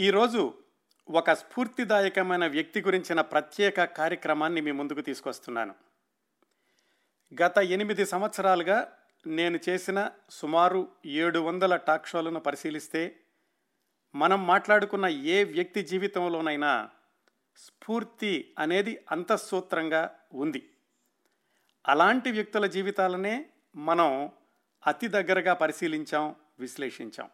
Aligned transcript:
ఈరోజు 0.00 0.54
ఒక 1.10 1.32
స్ఫూర్తిదాయకమైన 1.32 2.46
వ్యక్తి 2.46 2.80
గురించిన 2.80 3.20
ప్రత్యేక 3.20 3.84
కార్యక్రమాన్ని 3.84 4.60
మీ 4.60 4.70
ముందుకు 4.70 5.00
తీసుకొస్తున్నాను. 5.00 5.74
గత 7.42 7.58
ఎనిమిది 7.58 8.06
సంవత్సరాలుగా 8.06 8.92
నేను 9.26 9.58
చేసిన 9.68 10.10
సుమారు 10.30 10.88
ఏడు 11.06 11.38
వందల 11.38 11.76
టాక్ 11.76 12.06
షోలను 12.06 12.40
పరిశీలిస్తే 12.40 13.20
మనం 14.14 14.46
మాట్లాడుకున్న 14.46 15.06
ఏ 15.06 15.44
వ్యక్తి 15.44 15.82
జీవితంలోనైనా 15.82 16.90
స్ఫూర్తి 17.56 18.54
అనేది 18.58 19.04
అంతఃసూత్రంగా 19.10 20.18
ఉంది. 20.32 20.70
అలాంటి 21.88 22.30
వ్యక్తుల 22.30 22.66
జీవితాలనే 22.66 23.46
మనం 23.76 24.32
అతి 24.86 25.08
దగ్గరగా 25.08 25.54
పరిశీలించాం 25.54 26.36
విశ్లేషించాం. 26.58 27.30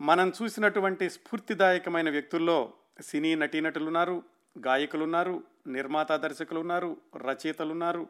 మనం 0.00 0.32
చూసినటువంటి 0.42 1.10
స్ఫూర్తిదాయకమైన 1.10 2.10
వ్యక్తుల్లో 2.10 2.72
సినీ 3.00 3.34
నటీనటులున్నారు 3.34 4.22
గాయకులున్నారు 4.58 5.42
నిర్మాత 5.66 6.12
దర్శకులు 6.12 6.60
ఉన్నారు 6.60 6.96
రచయితలు 7.16 7.70
ఉన్నారు 7.70 8.08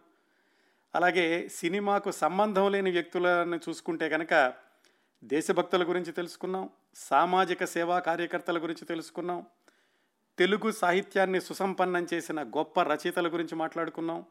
అలాగే 0.95 1.49
సినిమాకు 1.49 2.11
సంబంధం 2.11 2.73
లేని 2.73 2.91
వ్యక్తులను 2.91 3.61
చూసుకుంటే 3.69 4.09
కనుక 4.09 4.55
దేశభక్తుల 5.25 5.89
గురించి 5.89 6.13
తెలుసుకున్నాం 6.13 6.69
సామాజిక 6.95 7.65
సేవా 7.65 7.99
కార్యకర్తల 7.99 8.63
గురించి 8.63 8.85
తెలుసుకున్నాం 8.85 9.47
తెలుగు 10.39 10.71
సాహిత్యాన్ని 10.71 11.41
సుసంపన్నం 11.41 12.07
చేసిన 12.15 12.43
గొప్ప 12.43 12.83
రచయితల 12.83 13.35
గురించి 13.35 13.55
మాట్లాడుకున్నాం. 13.55 14.27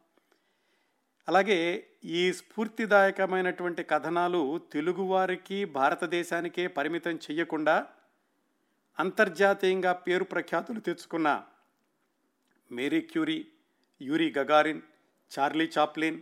అలాగే 1.28 1.88
ఈ 2.04 2.32
స్ఫూర్తిదాయకమైనటువంటి 2.32 3.84
కథనాలు 3.84 4.62
తెలుగువారికి 4.74 5.66
భారతదేశానికే 5.66 6.68
పరిమితం 6.68 7.16
చెయ్యకుండా 7.16 7.86
అంతర్జాతీయంగా 8.98 9.94
పేరు 9.94 10.24
ప్రఖ్యాతులు 10.24 10.80
తెచ్చుకున్న 10.80 11.30
Marie 12.72 13.02
Curie 13.02 13.40
Yuri 14.02 14.34
Gagarin 14.38 14.82
Charlie 15.32 15.68
Chaplin 15.78 16.20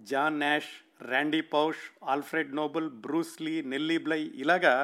John 0.00 0.40
Nash 0.40 0.72
Randy 1.02 1.40
Pausch 1.40 1.84
Alfred 2.02 2.54
Nobel 2.54 2.90
Bruce Lee 2.90 3.62
Nellie 3.62 3.98
Bly 3.98 4.22
ఇలాగా 4.42 4.74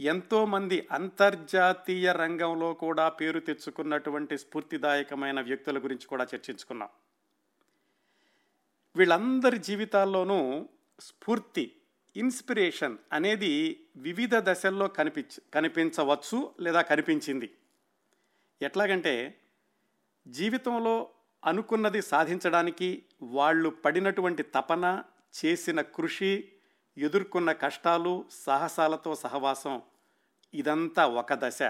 ఎంతోమంది 0.00 0.88
అంతర్జాతీయ 0.90 2.12
రంగంలో 2.12 2.74
కూడా 2.74 3.08
పేరు 3.08 3.40
తెచ్చుకున్నటువంటి 3.40 4.38
స్ఫూర్తిదాయకమైన 4.38 5.40
వ్యక్తుల 5.40 5.78
గురించి 5.78 6.06
కూడా 6.06 6.26
చర్చించుకున్నాం. 6.34 6.90
వీళ్ళందరి 8.96 9.58
జీవితాల్లోనూ 9.58 10.68
స్ఫూర్తి 11.00 11.76
ఇన్స్పిరేషన్ 12.16 12.98
అనేది 13.12 13.84
వివిధ 13.96 14.34
దశల్లో 14.36 14.88
కనిపించ 14.88 15.38
కనిపించవచ్చు 15.54 16.54
లేదా 16.60 16.82
కనిపించింది. 16.82 17.54
ఎట్లాగంటే 18.62 19.40
జీవితంలో 20.28 21.08
అనుకున్నది 21.44 22.02
సాధించడానికి 22.02 23.04
వాళ్ళు 23.22 23.70
పడినటువంటి 23.70 24.42
తపన 24.42 25.02
చేసిన 25.44 25.80
కృషి 25.80 26.52
ఎదుర్కొన్న 26.98 27.52
కష్టాలు 27.52 28.24
సాహసాలతో 28.30 29.14
సహవాసం 29.14 29.82
ఇదంతా 30.54 31.06
ఒక 31.06 31.34
దశ. 31.34 31.62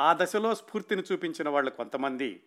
ఆ 0.00 0.16
దశలో 0.20 0.54
స్ఫూర్తిని 0.54 1.02
చూపించిన 1.12 1.48
వాళ్ళు 1.48 1.70
కొంతమంది. 1.70 2.42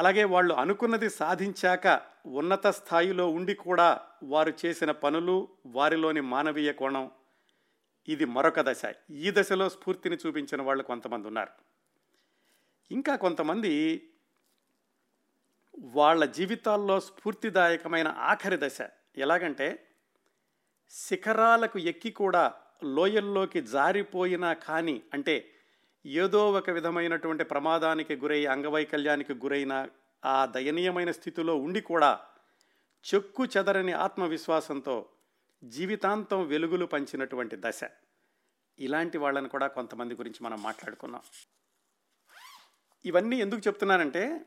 అలాగే 0.00 0.24
వాళ్ళు 0.24 0.52
అనుకున్నది 0.54 1.08
సాధించాక 1.10 1.86
ఉన్నత 2.26 2.66
స్థాయిలో 2.66 3.24
ఉండి 3.30 3.54
కూడా 3.54 3.88
వారు 4.22 4.52
చేసిన 4.60 4.90
పనులు 4.90 5.36
వారిలోని 5.66 6.22
మానవీయ 6.32 6.72
కోణం. 6.72 7.10
ఇది 8.08 8.24
మరొక 8.24 8.60
దశ. 8.60 8.82
ఈ 9.10 9.30
దశలో 9.30 9.68
స్ఫూర్తిని 9.68 10.16
చూపించిన 10.22 10.62
వాళ్ళు 10.62 10.84
కొంతమంది 10.84 11.26
ఉన్నారు. 11.26 11.52
ఇంకా 12.90 13.16
కొంతమంది 13.16 13.72
వాళ్ళ 15.94 16.24
జీవితాల్లో 16.24 17.00
స్ఫూర్తిదాయకమైన 17.00 18.08
ఆఖరి 18.08 18.58
దశ 18.60 18.78
ఎలాగంటే 19.18 19.68
శిఖరాలకు 20.90 21.78
ఎక్కి 21.78 22.10
కూడా 22.10 22.44
లోయల్లోకి 22.84 23.60
జారిపోయినా 23.60 24.52
కానీ 24.52 25.02
అంటే 25.14 25.34
ఏదో 26.06 26.52
ఒక 26.52 26.70
విధమైనటువంటి 26.70 27.44
ప్రమాదానికి 27.44 28.16
గురై 28.16 28.46
అంగవైకల్యానికి 28.46 29.34
గురైన 29.34 29.88
ఆ 30.24 30.46
దయనీయమైన 30.46 31.10
స్థితిలో 31.10 31.56
ఉండి 31.56 31.80
కూడా 31.80 32.20
చెక్కు 33.14 33.44
చెదరని 33.44 33.92
ఆత్మవిశ్వాసంతో 33.92 35.08
జీవితాంతం 35.64 36.46
వెలుగులు 36.46 36.86
పంచినటువంటి 36.86 37.56
దశ. 37.60 37.80
ఇలాంటి 38.78 39.18
వాళ్ళని 39.18 39.48
కూడా 39.48 39.66
కొంతమంది 39.66 40.14
గురించి 40.14 40.44
మనం 40.44 40.62
మాట్లాడుకున్నాం. 40.62 41.22
ఇవన్నీ 43.04 43.36
ఎందుకు 43.36 43.60
చెప్తున్నానంటే 43.66 44.46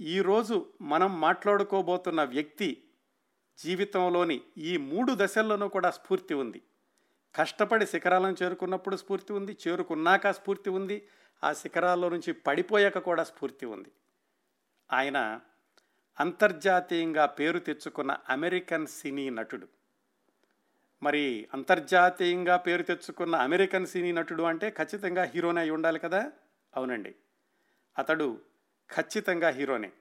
ఈరోజు 0.00 0.72
మనం 0.80 1.20
మాట్లాడుకోబోతున్న 1.20 2.24
వ్యక్తి 2.24 2.84
జీవితంలోని 3.58 4.40
ఈ 4.58 4.76
మూడు 4.76 5.12
దశల్లోనూ 5.12 5.68
కూడా 5.68 5.90
స్ఫూర్తి 5.90 6.34
ఉంది. 6.34 6.62
కష్టపడి 7.34 7.86
శిఖరాలను 7.86 8.36
చేరుకున్నప్పుడు 8.42 8.96
స్ఫూర్తి 8.96 9.32
ఉంది 9.32 9.56
చేరుకున్నాక 9.68 10.30
స్ఫూర్తి 10.30 10.70
ఉంది 10.70 11.08
ఆ 11.44 11.52
శిఖరాల్లో 11.52 12.08
నుంచి 12.08 12.32
పడిపోయాక 12.32 12.98
కూడా 12.98 13.24
స్ఫూర్తి 13.24 13.66
ఉంది. 13.66 13.92
ఆయన 14.92 15.40
అంతర్జాతీయంగా 16.20 17.26
పేరు 17.26 17.58
తెచ్చుకున్న 17.58 18.16
అమెరికన్ 18.28 18.86
సినీ 18.86 19.30
నటుడు. 19.30 19.68
మరి 21.02 21.48
అంతర్జాతీయంగా 21.54 22.56
పేరు 22.56 22.82
తెచ్చుకున్న 22.82 23.36
అమెరికన్ 23.36 23.86
సినీ 23.86 24.12
నటుడు 24.12 24.42
అంటే 24.42 24.70
ఖచ్చితంగా 24.70 25.22
హీరోనే 25.22 25.60
అయి 25.60 25.70
ఉండాలి 25.70 25.98
కదా? 25.98 26.32
అవునండి. 26.76 27.14
అతడు 27.98 28.40
ఖచ్చితంగా 28.96 29.48
హీరోనే. 29.48 29.92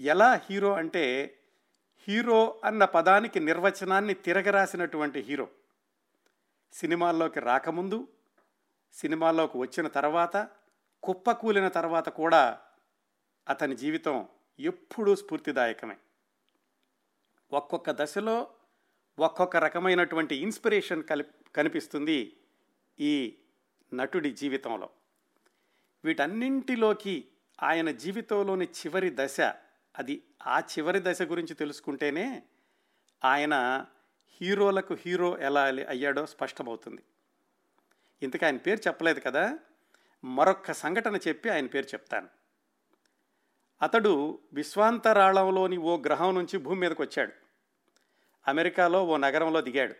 ఎలా 0.00 0.40
హీరో 0.50 0.72
అంటే 0.72 1.34
హీరో 2.08 2.60
అన్న 2.64 2.84
పదానికి 2.84 3.40
నిర్వచనాన్ని 3.40 4.14
తిరగరాసినటువంటి 4.14 5.20
హీరో. 5.20 5.48
సినిమాల్లోకి 6.74 7.40
రాకముందు 7.40 8.08
సినిమాల్లోకి 8.92 9.58
వచ్చిన 9.58 9.88
తర్వాత 9.88 10.48
కుప్పకూలిన 11.02 11.68
తర్వాత 11.68 12.08
కూడా 12.08 12.60
అతని 13.48 13.76
జీవితం 13.76 14.28
ఎప్పుడూ 14.58 15.14
స్ఫూర్తిదాయకమే. 15.14 15.96
ఒక్కొక్క 17.52 17.90
దశలో 17.90 18.50
ఒక్కొక్క 19.18 19.56
రకమైనటువంటి 19.56 20.36
ఇన్స్పిరేషన్ 20.36 21.04
కలి 21.04 21.24
కనిపిస్తుంది 21.54 22.36
ఈ 23.00 23.38
నటుడి 23.94 24.30
జీవితంలో. 24.30 24.90
వీటన్నింటిలోకి 26.04 27.28
ఆయన 27.62 27.90
జీవితంలోని 27.90 28.64
చివరి 28.64 29.10
దశ 29.14 29.40
అది 29.98 30.22
ఆ 30.46 30.58
చివరి 30.58 31.00
దశ 31.02 31.22
గురించి 31.22 31.54
తెలుసుకుంటేనే 31.54 32.42
ఆయన 33.24 33.86
హీరోలకు 34.40 34.94
హీరో 34.94 35.38
ఎలా 35.38 35.62
అయ్యాడో 35.64 36.26
స్పష్టమవుతుంది. 36.26 37.02
ఇంతకు 38.22 38.44
ఆయన 38.44 38.56
పేరు 38.56 38.80
చెప్పలేదు 38.88 39.20
కదా? 39.20 39.58
మరొక్క 40.24 40.72
సంఘటన 40.72 41.16
చెప్పి 41.16 41.48
ఆయన 41.48 41.66
పేరు 41.66 41.86
చెప్తాను. 41.86 42.28
అతడు 43.82 44.38
విశ్వాంతరాళంలోని 44.52 45.76
ఓ 45.76 45.96
గ్రహం 45.96 46.34
నుంచి 46.34 46.58
భూమి 46.58 46.80
మీదకి 46.80 47.02
వచ్చాడు. 47.02 47.32
అమెరికాలో 48.48 49.06
ఓ 49.06 49.16
నగరంలో 49.16 49.60
దిగాడు. 49.60 49.94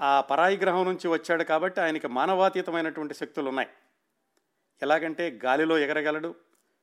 ఆ 0.00 0.20
పరాయి 0.20 0.56
గ్రహం 0.56 0.84
నుంచి 0.84 1.08
వచ్చాడు 1.08 1.42
కాబట్టి 1.42 1.80
ఆయనకి 1.80 2.08
మానవాతీతమైనటువంటి 2.08 3.14
శక్తులు 3.14 3.48
ఉన్నాయి 3.48 3.68
ఎలాగంటే 4.82 5.40
గాలిలో 5.44 5.78
ఎగరగలడు 5.78 6.34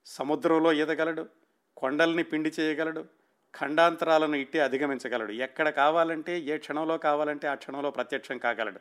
సముద్రంలో 0.05 0.73
ఈదగలడు 0.73 1.29
కొండల్ని 1.78 2.23
పిండి 2.23 2.53
చేయగలడు 2.59 3.20
ఖండాంతరాలను 3.59 4.35
ఇట్టి 4.35 4.59
అధిగమించగలడు. 4.59 5.31
ఎక్కడ 5.31 5.69
కావాలంటే 5.69 6.39
ఏ 6.39 6.57
క్షణంలో 6.57 6.97
కావాలంటే 6.97 7.47
ఆ 7.47 7.56
క్షణంలో 7.56 7.91
ప్రత్యక్షం 7.91 8.38
కాగలడు. 8.38 8.79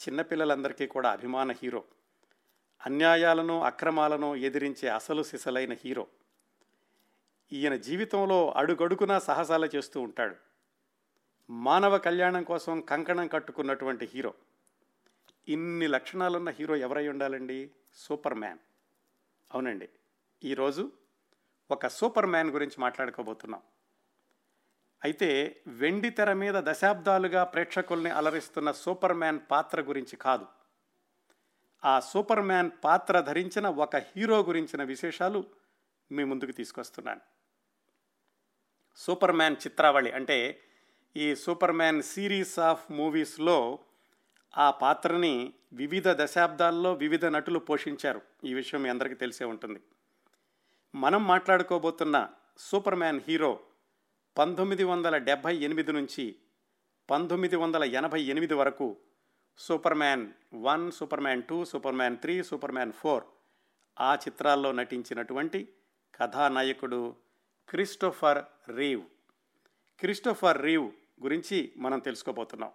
చిన్నపిల్లలందరికీ 0.00 0.86
కూడా 0.86 1.10
అభిమాన 1.10 1.52
హీరో. 1.52 1.84
అన్యాయాలను 2.86 3.60
అక్రమాలను 3.60 4.36
ఎదిరించే 4.36 4.88
అసలు 4.88 5.22
సిసలైన 5.22 5.72
హీరో. 5.72 6.06
ఈయన 7.52 7.76
జీవితంలో 7.76 8.50
అడుగడుగునా 8.50 9.18
సాహసాలు 9.18 9.68
చేస్తూ 9.76 10.00
ఉంటాడు. 10.00 10.36
మానవ 11.50 11.98
కళ్యాణం 11.98 12.42
కోసం 12.42 12.80
కంకణం 12.80 13.28
కట్టుకున్నటువంటి 13.28 14.10
హీరో. 14.14 14.34
ఇన్ని 15.48 15.86
లక్షణాలున్న 15.86 16.50
హీరో 16.50 16.76
ఎవరై 16.76 17.08
ఉండాలండి? 17.08 17.70
Super 17.94 18.34
man. 18.34 18.58
అవునండి. 19.52 19.88
ఈరోజు 20.44 20.92
ఒక 21.70 21.86
సూపర్ 21.86 22.26
మ్యాన్ 22.26 22.50
గురించి 22.50 22.74
మాట్లాడుకోబోతున్నాం. 22.78 23.62
అయితే 25.04 25.62
వెండి 25.66 26.10
తెర 26.10 26.32
మీద 26.32 26.54
దశాబ్దాలుగా 26.56 27.44
ప్రేక్షకుల్ని 27.44 28.10
అలరిస్తున్న 28.10 28.72
సూపర్ 28.72 29.12
మ్యాన్ 29.12 29.40
పాత్ర 29.50 29.80
గురించి 29.80 30.16
కాదు. 30.16 30.46
ఆ 31.84 32.00
సూపర్ 32.00 32.40
మ్యాన్ 32.40 32.70
పాత్ర 32.84 33.20
ధరించిన 33.20 33.66
ఒక 33.66 33.96
హీరో 33.96 34.42
గురించిన 34.42 34.82
విశేషాలు 34.82 35.44
మీ 36.12 36.24
ముందుకు 36.24 36.52
తీసుకొస్తున్నాను. 36.52 37.20
సూపర్ 38.96 39.32
మ్యాన్ 39.32 39.56
చిత్రావళి 39.66 40.10
అంటే 40.10 40.60
ఈ 41.16 41.34
సూపర్ 41.34 41.72
మ్యాన్ 41.72 42.02
సిరీస్ 42.02 42.58
ఆఫ్ 42.58 42.92
మూవీస్లో 42.92 43.78
ఆ 44.58 44.70
పాత్రని 44.70 45.52
వివిధ 45.72 46.08
దశాబ్దాల్లో 46.08 46.92
వివిధ 46.92 47.24
నటులు 47.24 47.58
పోషించారు. 47.58 48.20
ఈ 48.44 48.54
విషయం 48.54 48.82
మీ 48.82 48.88
అందరికీ 48.88 49.14
తెలిసే 49.14 49.44
ఉంటుంది. 49.44 49.80
మనం 50.94 51.26
మాట్లాడుకోబోతున్న 51.26 52.28
సూపర్ 52.58 52.94
మ్యాన్ 52.94 53.20
హీరో 53.28 53.60
పంతొమ్మిది 54.38 54.84
వందల 54.84 55.16
డెబ్భై 55.16 55.56
ఎనిమిది 55.56 55.92
నుంచి 55.92 56.36
పంతొమ్మిది 57.10 57.56
వందల 57.56 57.84
ఎనభై 57.84 58.22
ఎనిమిది 58.22 58.54
వరకు 58.54 58.96
Superman 59.94 60.28
one 60.54 60.92
Superman 61.20 61.42
two 61.42 61.64
Superman 61.94 62.18
three 62.18 62.42
Superman 62.72 62.92
four 62.92 63.24
ఆ 64.00 64.14
చిత్రాల్లో 64.14 64.72
నటించినటువంటి 64.72 65.68
కథానాయకుడు 66.14 67.16
క్రిస్టోఫర్ 67.68 68.44
రీవ్. 68.76 69.02
క్రిస్టోఫర్ 70.00 70.62
రీవ్ 70.62 70.92
గురించి 71.22 71.72
మనం 71.76 71.98
తెలుసుకోబోతున్నాం. 71.98 72.70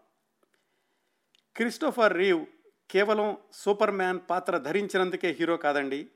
క్రిస్టోఫర్ 1.56 2.18
రీవ్ 2.18 2.46
కేవలం 2.92 3.38
సూపర్ 3.52 3.92
మ్యాన్ 3.92 4.20
పాత్ర 4.30 4.58
ధరించినందుకే 4.58 5.32
హీరో 5.32 5.58
కాదండి. 5.58 6.10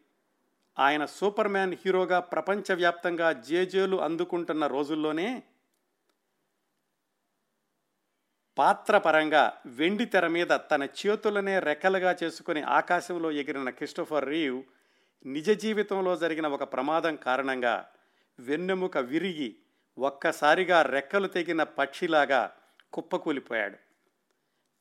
ఆయన 0.80 1.06
సూపర్ 1.06 1.48
మ్యాన్ 1.48 1.76
హీరోగా 1.86 2.20
ప్రపంచవ్యాప్తంగా 2.20 3.32
జేజేలు 3.32 3.98
అందుకుంటున్న 3.98 4.68
రోజుల్లోనే 4.68 5.44
పాత్ర 8.58 8.98
పరంగా 8.98 9.62
వెండి 9.66 10.06
తెర 10.06 10.28
మీద 10.28 10.48
తన 10.48 10.84
చేతులనే 10.84 11.60
రెక్కలుగా 11.60 12.16
చేసుకుని 12.24 12.62
ఆకాశంలో 12.62 13.32
ఎగిరిన 13.32 13.70
క్రిస్టోఫర్ 13.70 14.28
రీవ్ 14.28 14.64
నిజ 15.26 15.50
జీవితంలో 15.50 16.18
జరిగిన 16.18 16.48
ఒక 16.48 16.64
ప్రమాదం 16.64 17.16
కారణంగా 17.16 17.90
వెన్నెముక 18.40 18.98
విరిగి 18.98 19.56
ఒక్కసారిగా 19.98 20.82
రెక్కలు 20.82 21.28
తెగిన 21.28 21.64
పక్షిలాగా 21.64 22.52
కుప్పకూలిపోయాడు. 22.94 23.78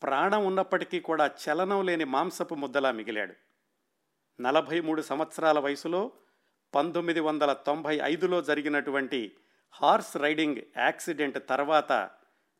ప్రాణం 0.02 0.46
ఉన్నప్పటికీ 0.46 1.00
కూడా 1.00 1.26
చలనం 1.26 1.86
లేని 1.86 2.04
మాంసపు 2.04 2.54
ముద్దలా 2.54 2.92
మిగిలాడు. 2.92 3.47
నలభై 4.40 4.81
మూడు 4.81 5.02
సంవత్సరాల 5.02 5.58
వయసులో 5.58 6.11
పంతొమ్మిది 6.75 7.20
వందల 7.20 7.52
తొంభై 7.52 8.00
ఐదులో 8.02 8.43
జరిగినటువంటి 8.43 9.32
హార్స్ 9.73 10.17
రైడింగ్ 10.17 10.56
యాక్సిడెంట్ 10.76 11.49
తర్వాత 11.49 12.11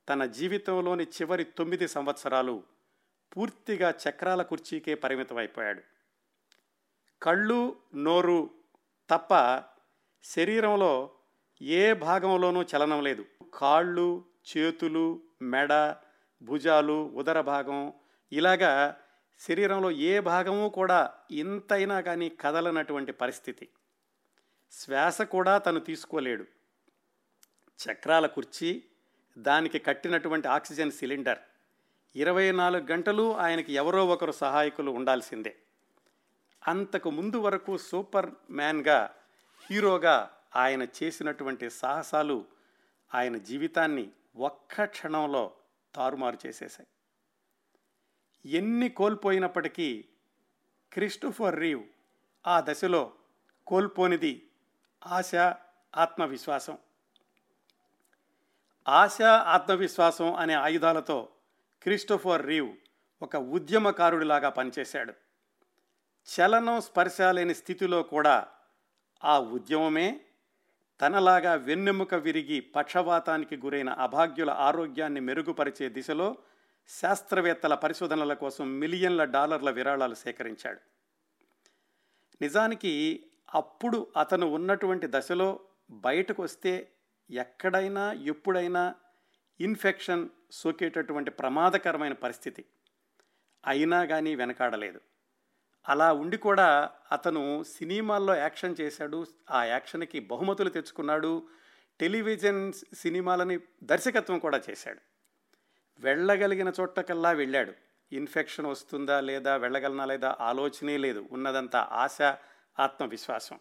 తన 0.09 0.25
జీవితంలోని 0.25 1.05
చివరి 1.05 1.45
తొమ్మిది 1.45 1.89
సంవత్సరాలు 1.89 2.63
పూర్తిగా 3.37 3.95
చక్రాల 4.09 4.43
కుర్చీకే 4.43 4.95
పరిమితమైపోయాడు. 4.95 5.83
కళ్ళు 7.23 7.77
నోరు 7.95 8.51
తప్ప 9.11 9.63
శరీరంలో 10.25 11.11
ఏ 11.63 11.93
భాగంలోనూ 11.93 12.63
చలనం 12.63 13.03
లేదు. 13.03 13.25
కాళ్ళు 13.55 14.25
చేతులు 14.57 15.21
మెడ 15.43 15.95
భుజాలు 16.43 17.13
ఉదర 17.15 17.41
భాగం 17.41 17.93
ఇలాగా 18.33 18.97
శరీరంలో 19.38 19.90
ఏ 19.90 20.20
భాగము 20.20 20.69
కూడా 20.69 21.14
ఇంతైనా 21.31 22.00
కానీ 22.00 22.29
కదలనటువంటి 22.29 23.12
పరిస్థితి. 23.12 23.69
శ్వాస 24.73 25.23
కూడా 25.23 25.58
తను 25.58 25.81
తీసుకోలేడు. 25.81 26.44
చక్రాల 27.79 28.26
కుర్చీ 28.26 28.85
దానికి 29.38 29.79
కట్టినటువంటి 29.79 30.49
ఆక్సిజన్ 30.49 30.90
సిలిండర్. 30.90 31.38
ఇరవై 32.17 32.52
నాలుగు 32.52 32.87
గంటలు 32.93 33.37
ఆయనకి 33.37 33.73
ఎవరో 33.73 34.06
ఒకరు 34.06 34.32
సహాయకులు 34.32 34.90
ఉండాల్సిందే. 34.90 35.56
అంతకు 36.69 37.11
ముందు 37.11 37.37
వరకు 37.37 37.79
సూపర్ 37.79 38.31
మ్యాన్గా 38.50 39.14
హీరోగా 39.70 40.31
ఆయన 40.56 40.82
చేసినటువంటి 40.82 41.70
సాహసాలు 41.70 42.44
ఆయన 43.14 43.37
జీవితాన్ని 43.37 44.11
ఒక్క 44.37 44.85
క్షణంలో 44.85 45.52
తారుమారు 45.94 46.38
చేసేశాయి. 46.46 46.88
ఎన్ని 48.49 48.89
కోల్పోయినప్పటికీ 48.89 50.05
క్రిస్టోఫర్ 50.93 51.61
రీవ్ 51.61 51.85
ఆ 52.47 52.61
దశలో 52.61 53.12
కోల్పోనిది 53.67 54.49
ఆశ 55.06 55.35
ఆత్మవిశ్వాసం. 55.97 56.79
ఆశ 58.89 59.23
ఆత్మవిశ్వాసం 59.23 60.35
అనే 60.35 60.55
ఆయుధాలతో 60.55 61.29
క్రిస్టోఫర్ 61.83 62.47
రీవ్ 62.47 62.77
ఒక 63.23 63.37
ఉద్యమకారుడిలాగా 63.37 64.49
పనిచేశాడు. 64.49 65.15
చలనం 66.29 66.81
స్పర్శ 66.81 67.21
లేని 67.21 67.55
స్థితిలో 67.55 68.03
కూడా 68.03 68.49
ఆ 69.25 69.39
ఉద్యమమే 69.39 70.21
తనలాగా 71.00 71.55
వెన్నెముక 71.55 72.15
విరిగి 72.15 72.61
పక్షవాతానికి 72.61 73.56
గురైన 73.56 73.91
అభాగ్యుల 73.91 74.50
ఆరోగ్యాన్ని 74.50 75.21
మెరుగుపరిచే 75.21 75.89
దిశలో 75.89 76.37
శాస్త్రవేత్తల 76.88 77.75
పరిశోధనల 77.75 78.35
కోసం 78.35 78.81
మిలియన్ల 78.81 79.25
డాలర్ల 79.25 79.70
విరాళాలు 79.70 80.14
సేకరించాడు. 80.14 80.81
నిజానికి 82.40 83.25
అప్పుడు 83.55 84.06
అతను 84.17 84.46
ఉన్నటువంటి 84.46 85.06
దశలో 85.11 85.61
బయటకు 85.90 86.43
వస్తే 86.43 86.93
ఎక్కడైనా 87.31 88.12
ఎప్పుడైనా 88.12 88.94
ఇన్ఫెక్షన్ 89.61 90.29
సోకేటటువంటి 90.50 91.31
ప్రమాదకరమైన 91.31 92.12
పరిస్థితి. 92.12 92.64
అయినా 93.67 94.05
కానీ 94.05 94.35
వెనకాడలేదు. 94.35 95.00
అలా 95.88 96.12
ఉండి 96.12 96.37
కూడా 96.37 96.90
అతను 97.12 97.62
సినిమాల్లో 97.62 98.35
యాక్షన్ 98.35 98.76
చేశాడు. 98.81 99.26
ఆ 99.50 99.64
యాక్షన్కి 99.64 100.20
బహుమతులు 100.20 100.69
తెచ్చుకున్నాడు. 100.69 101.49
టెలివిజన్ 102.00 102.73
సినిమాలని 102.94 103.58
దర్శకత్వం 103.82 104.38
కూడా 104.38 104.62
చేశాడు. 104.70 105.08
వెళ్ళగలిగిన 106.00 106.73
చోటకల్లా 106.81 107.31
వెళ్ళాడు. 107.31 107.73
ఇన్ఫెక్షన్ 108.12 108.67
వస్తుందా 108.67 109.21
లేదా 109.21 109.56
వెళ్ళగలనా 109.56 110.05
లేదా 110.05 110.37
ఆలోచనే 110.41 110.97
లేదు. 110.97 111.29
ఉన్నదంతా 111.33 111.89
ఆశ 111.93 112.23
ఆత్మవిశ్వాసం. 112.79 113.59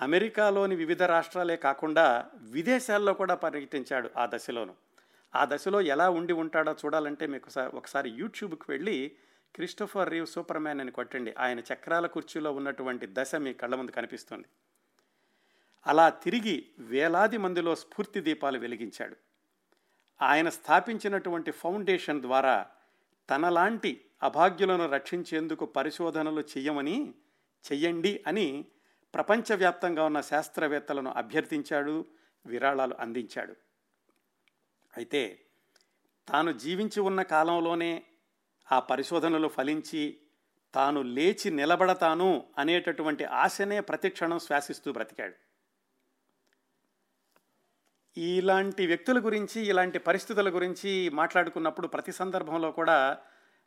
అమెరికాలోని 0.00 0.74
వివిధ 0.74 1.02
రాష్ట్రాలే 1.02 1.56
కాకుండా 1.56 2.26
విదేశాల్లో 2.34 3.14
కూడా 3.14 3.34
పర్యటించాడు 3.34 4.10
ఆ 4.16 4.28
దశలోను. 4.34 4.74
ఆ 5.36 5.46
దశలో 5.50 5.80
ఎలా 5.80 6.10
ఉండి 6.10 6.32
ఉంటాడో 6.32 6.72
చూడాలంటే 6.72 7.26
మీకు 7.26 7.60
ఒకసారి 7.74 8.10
యూట్యూబ్కి 8.10 8.64
వెళ్ళి 8.68 9.12
క్రిస్టోఫర్ 9.54 10.10
రీవ్ 10.10 10.26
సూపర్ 10.26 10.58
మ్యాన్ 10.58 10.80
అని 10.80 10.90
కొట్టండి. 10.90 11.34
ఆయన 11.38 11.58
చక్రాల 11.58 12.06
కుర్చీలో 12.06 12.52
ఉన్నటువంటి 12.52 13.08
దశ 13.12 13.34
మీ 13.34 13.52
కళ్ళ 13.52 13.74
ముందు 13.74 13.90
కనిపిస్తుంది. 13.90 14.44
అలా 15.86 16.08
తిరిగి 16.08 16.66
వేలాది 16.78 17.36
మందిలో 17.36 17.76
స్ఫూర్తి 17.76 18.20
దీపాలు 18.20 18.58
వెలిగించాడు. 18.58 19.16
ఆయన 20.20 20.48
స్థాపించినటువంటి 20.48 21.50
ఫౌండేషన్ 21.50 22.20
ద్వారా 22.20 22.66
తనలాంటి 23.30 24.04
అభాగ్యులను 24.22 24.88
రక్షించేందుకు 24.88 25.66
పరిశోధనలు 25.66 26.40
చెయ్యమని 26.40 27.14
చెయ్యండి 27.72 28.24
అని 28.26 28.64
ప్రపంచవ్యాప్తంగా 29.14 30.04
ఉన్న 30.04 30.20
శాస్త్రవేత్తలను 30.20 31.10
అభ్యర్థించాడు 31.10 32.04
విరాళాలు 32.46 32.94
అందించాడు. 32.94 33.56
అయితే 34.96 35.42
తాను 36.28 36.52
జీవించి 36.52 37.00
ఉన్న 37.00 37.22
కాలంలోనే 37.22 38.04
ఆ 38.72 38.78
పరిశోధనలు 38.78 39.48
ఫలించి 39.48 40.20
తాను 40.74 41.02
లేచి 41.02 41.50
నిలబడతాను 41.50 42.46
అనేటటువంటి 42.58 43.24
ఆశనే 43.24 43.80
ప్రతిక్షణం 43.80 44.38
శ్వాసిస్తూ 44.38 44.92
బ్రతికాడు. 44.92 45.45
ఇలాంటి 48.18 48.86
వ్యక్తుల 48.86 49.18
గురించి 49.18 49.66
ఇలాంటి 49.66 49.98
పరిస్థితుల 49.98 50.54
గురించి 50.54 51.08
మాట్లాడుకున్నప్పుడు 51.08 51.86
ప్రతి 51.86 52.12
సందర్భంలో 52.12 52.72
కూడా 52.72 53.18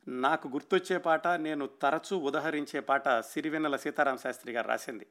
నాకు 0.08 0.48
గుర్తొచ్చే 0.48 0.98
పాట 0.98 1.28
నేను 1.28 1.68
తరచూ 1.68 2.18
ఉదహరించే 2.18 2.80
పాట 2.80 3.10
సిరివెన్నెల 3.10 3.76
సీతారాం 3.76 4.18
శాస్త్రి 4.18 4.54
గారు 4.54 4.68
రాసింది. 4.68 5.08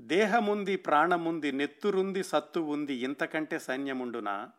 దేహముంది 0.00 0.76
ప్రాణముంది 0.76 1.52
నెత్తురుంది 1.52 2.24
సత్తు 2.24 2.60
ఉంది 2.60 2.94
ఇంతకంటే 2.94 3.58
సైన్యముండునా? 3.58 4.50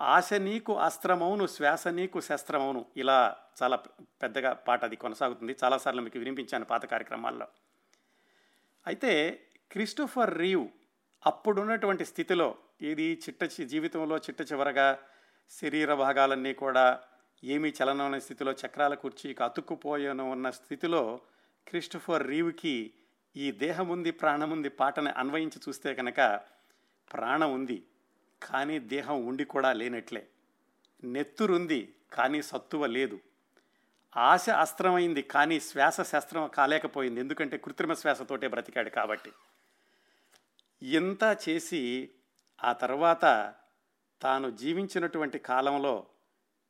ఆశ 0.00 0.32
నీకు 0.32 0.78
అస్త్రమౌను 0.78 1.46
శ్వాస 1.46 1.88
నీకు 1.88 2.20
శస్త్రమౌను. 2.20 2.86
ఇలా 2.96 3.36
చాలా 3.62 3.76
పెద్దగా 4.00 4.52
పాట 4.52 4.84
అది 4.84 4.96
కొనసాగుతుంది. 4.96 5.56
చాలాసార్లు 5.64 6.02
మీకు 6.02 6.18
వినిపించాను 6.18 6.64
పాత 6.64 6.86
కార్యక్రమాల్లో. 6.86 7.48
అయితే 8.86 9.42
క్రిస్టోఫర్ 9.72 10.38
రీవ్ 10.38 10.68
అప్పుడున్నటువంటి 11.26 12.04
స్థితిలో 12.04 12.54
ఇది 12.82 13.20
చిట్ట 13.28 13.44
జీవితంలో 13.44 14.16
చిట్ట 14.16 14.52
చివరగా 14.52 14.98
శరీర 15.50 15.94
భాగాలన్నీ 15.94 16.52
కూడా 16.52 17.00
ఏమీ 17.44 17.68
చలనమైన 17.68 18.18
స్థితిలో 18.18 18.52
చక్రాల 18.52 18.94
కుర్చీకి 18.94 19.42
అతుక్కుపోయాను 19.42 20.30
ఉన్న 20.30 20.50
స్థితిలో 20.50 21.20
క్రిస్టఫర్ 21.66 22.26
రీవ్కి 22.26 22.92
ఈ 23.36 23.52
దేహముంది 23.52 24.10
ప్రాణముంది 24.10 24.68
పాటను 24.68 25.12
అన్వయించి 25.16 25.60
చూస్తే 25.68 25.94
కనుక 25.94 26.40
ప్రాణం 27.12 27.52
ఉంది 27.52 27.84
కానీ 28.42 28.78
దేహం 28.78 29.26
ఉండి 29.26 29.44
కూడా 29.44 29.72
లేనట్లే. 29.72 30.26
నెత్తురుంది 31.04 31.94
కానీ 32.12 32.42
సత్తువ 32.42 32.86
లేదు. 32.86 33.20
ఆశ 34.16 34.50
అస్త్రమైంది 34.50 35.22
కానీ 35.22 35.60
శ్వాస 35.60 36.00
శాస్త్రం 36.00 36.48
కాలేకపోయింది 36.48 37.20
ఎందుకంటే 37.20 37.56
కృత్రిమ 37.58 37.92
శ్వాసతోటే 37.92 38.48
బ్రతికాడు 38.48 38.90
కాబట్టి. 38.90 39.32
ఇంత 40.82 41.38
చేసి 41.48 42.10
ఆ 42.64 42.72
తర్వాత 42.72 43.54
తాను 44.22 44.50
జీవించినటువంటి 44.50 45.38
కాలంలో 45.38 46.06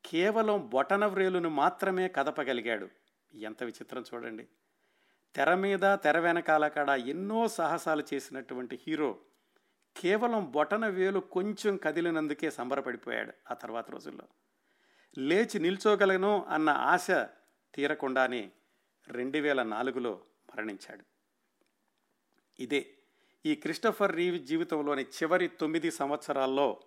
కేవలం 0.04 0.68
బొటన 0.68 1.06
వ్రేలును 1.06 1.48
మాత్రమే 1.48 2.08
కదపగలిగాడు. 2.08 2.88
ఎంత 3.34 3.62
విచిత్రం 3.62 4.04
చూడండి. 4.14 4.48
తెర 5.34 5.54
మీద 5.54 5.94
తెర 5.94 6.18
వెనకాల 6.18 6.68
కాడ 6.68 6.88
ఎన్నో 6.88 7.48
సాహసాలు 7.48 8.04
చేసినటువంటి 8.14 8.80
హీరో 8.86 9.18
కేవలం 9.96 10.50
బొటన 10.50 10.86
వేలు 10.86 11.20
కొంచెం 11.20 11.76
కదిలినందుకే 11.76 12.50
సంబరపడిపోయాడు 12.50 13.32
ఆ 13.50 13.54
తర్వాత 13.54 13.90
రోజుల్లో. 13.90 14.24
లేచి 15.18 15.60
నిల్చోగలను 15.60 16.44
అన్న 16.44 16.70
ఆశ 16.70 17.10
తీరకుండానే 17.74 18.52
రెండు 19.08 19.38
వేల 19.38 19.62
నాలుగులో 19.62 20.20
మరణించాడు. 20.54 21.04
ఇదే 22.60 22.94
ఈ 23.46 23.54
క్రిస్టఫర్ 23.54 24.16
రీవ్ 24.16 24.46
జీవితంలోని 24.46 25.02
చివరి 25.02 25.48
తొమ్మిది 25.48 25.90
సంవత్సరాల్లో 25.90 26.80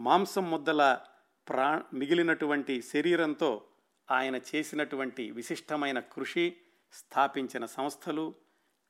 మాంసం 0.00 0.50
ముద్దల 0.50 1.00
ప్రా 1.48 1.82
మిగిలినటువంటి 1.94 2.82
శరీరంతో 2.82 3.64
ఆయన 4.10 4.36
చేసినటువంటి 4.36 5.30
విశిష్టమైన 5.30 6.00
కృషి 6.00 6.56
స్థాపించిన 6.92 7.66
సంస్థలు 7.66 8.34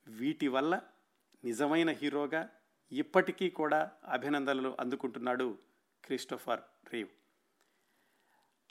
వీటి 0.06 0.48
వల్ల 0.48 0.80
నిజమైన 1.44 1.90
హీరోగా 1.90 2.48
ఇప్పటికీ 2.92 3.50
కూడా 3.50 3.92
అభినందనలు 4.08 4.76
అందుకుంటున్నాడు 4.80 5.58
క్రిస్టోఫర్ 6.04 6.60
రీవ్. 6.92 7.08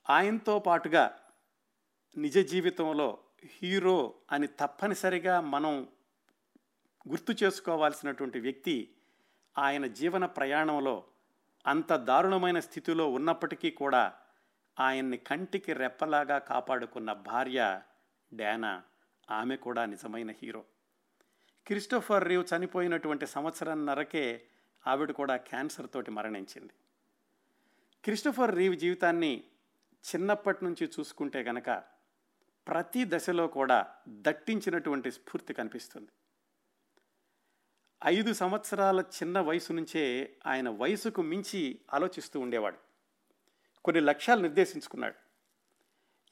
ఆయనతో 0.10 0.60
పాటుగా 0.60 1.20
నిజ 2.18 2.38
జీవితంలో 2.38 3.18
హీరో 3.44 4.16
అని 4.32 4.48
తప్పనిసరిగా 4.48 5.42
మనం 5.42 5.88
గుర్తు 7.08 7.36
చేసుకోవాల్సినటువంటి 7.44 8.40
వ్యక్తి 8.40 8.96
ఆయన 9.58 9.86
జీవన 9.88 10.26
ప్రయాణంలో 10.26 11.04
అంత 11.66 11.94
దారుణమైన 11.94 12.60
స్థితిలో 12.60 13.12
ఉన్నప్పటికీ 13.12 13.72
కూడా 13.72 14.14
ఆయన్ని 14.80 15.18
కంటికి 15.18 15.74
రెప్పలాగా 15.74 16.38
కాపాడుకున్న 16.38 17.14
భార్య 17.14 17.82
డానా 18.34 18.84
ఆమె 19.32 19.56
కూడా 19.56 19.86
నిజమైన 19.86 20.32
హీరో. 20.32 20.66
క్రిస్టోఫర్ 21.68 22.28
రీవ్ 22.28 22.46
చనిపోయినటువంటి 22.56 23.28
సంవత్సరంన్నరకే 23.28 24.46
ఆవిడ 24.88 25.12
కూడా 25.12 25.36
క్యాన్సర్ 25.36 25.90
తోటి 25.94 26.12
మరణించింది. 26.12 26.74
క్రిస్టోఫర్ 28.04 28.56
రీవ్ 28.56 28.78
జీవితాన్ని 28.78 29.44
చిన్నప్పటి 30.16 30.66
నుంచి 30.66 30.90
చూసుకుంటే 31.00 31.44
గనక 31.44 31.70
ప్రతి 32.68 33.06
దశలో 33.08 33.48
కూడా 33.48 33.88
దట్టించినటువంటి 34.10 35.12
స్ఫూర్తి 35.12 35.54
కనిపిస్తుంది. 35.54 36.10
ఐదు 38.06 38.34
సంవత్సరాల 38.34 39.00
చిన్న 39.00 39.40
వయసు 39.40 39.74
నుంచే 39.74 40.34
ఆయన 40.48 40.70
వయసుకు 40.70 41.22
మించి 41.22 41.80
ఆలోచిస్తూ 41.94 42.40
ఉండేవాడు. 42.40 42.78
కొన్ని 43.86 44.02
లక్ష్యాలు 44.02 44.42
నిర్దేశించుకున్నాడు. 44.42 45.16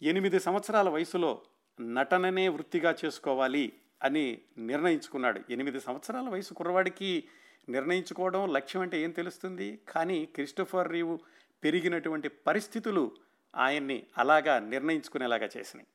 ఎనిమిది 0.02 0.40
సంవత్సరాల 0.40 0.90
వయసులో 0.90 1.42
నటననే 1.82 2.50
వృత్తిగా 2.50 2.96
చేసుకోవాలి 3.06 3.74
అని 4.04 4.42
నిర్ణయించుకున్నాడు. 4.58 5.42
ఎనిమిది 5.50 5.80
సంవత్సరాల 5.80 6.30
వయసు 6.30 6.54
కుర్రవాడికి 6.54 7.30
నిర్ణయించుకోవడం 7.70 8.54
లక్ష్యం 8.54 8.82
అంటే 8.82 9.02
ఏం 9.02 9.12
తెలుస్తుంది? 9.12 9.80
కానీ 9.90 10.26
క్రిస్టోఫర్ 10.26 10.92
రీవు 10.92 11.20
పెరిగినటువంటి 11.64 12.28
పరిస్థితులు 12.28 13.12
ఆయన్ని 13.56 14.06
అలాగా 14.18 14.60
నిర్ణయించుకునేలాగా 14.60 15.50
చేసినాయి. 15.58 15.88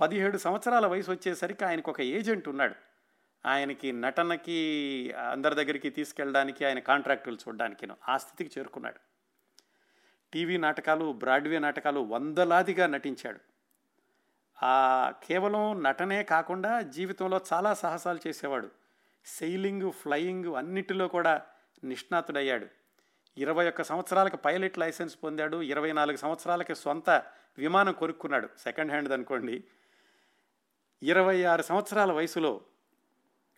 పదిహేడు 0.00 0.38
సంవత్సరాల 0.38 0.86
వయసు 0.86 1.10
వచ్చేసరికి 1.10 1.64
ఆయనకు 1.64 1.90
ఒక 1.90 2.00
ఏజెంట్ 2.00 2.48
ఉన్నాడు. 2.48 2.93
ఆయనకి 3.46 3.92
నటనకి 3.92 5.12
అందరి 5.12 5.54
దగ్గరికి 5.54 5.90
తీసుకెళ్ళడానికి 5.90 6.64
ఆయన 6.64 6.78
కాంట్రాక్టులు 6.78 7.36
చూడడానికి 7.36 7.88
ఆ 8.08 8.16
స్థితికి 8.16 8.60
చేరుకున్నాడు. 8.60 8.96
టీవీ 10.32 10.56
నాటకాలు 10.56 11.12
బ్రాడ్వే 11.12 11.58
నాటకాలు 11.58 12.00
వందలాదిగా 12.00 12.86
నటించాడు. 12.86 13.38
ఆ 14.62 15.12
కేవలం 15.24 15.82
నటనే 15.82 16.22
కాకుండా 16.22 16.80
జీవితంలో 16.80 17.40
చాలా 17.52 17.74
సాహసాలు 17.74 18.28
చేసేవాడు. 18.28 18.70
సెయిలింగ్ 19.24 19.92
ఫ్లయింగ్ 19.92 20.56
అన్నిటిలో 20.56 21.08
కూడా 21.08 21.42
నిష్ణాతుడయ్యాడు. 21.84 22.66
ఇరవై 23.38 23.68
ఒక్క 23.68 23.82
సంవత్సరాలకు 23.82 24.36
పైలట్ 24.36 24.78
లైసెన్స్ 24.78 25.18
పొందాడు. 25.24 25.62
ఇరవై 25.62 25.92
నాలుగు 25.92 26.16
సంవత్సరాలకి 26.16 26.74
సొంత 26.74 27.10
విమానం 27.58 27.92
కొనుక్కున్నాడు. 27.92 28.48
సెకండ్ 28.58 28.90
హ్యాండ్ 28.90 29.12
అనుకోండి. 29.12 29.64
ఇరవై 31.02 31.44
ఆరు 31.44 31.62
సంవత్సరాల 31.62 32.12
వయసులో 32.12 32.60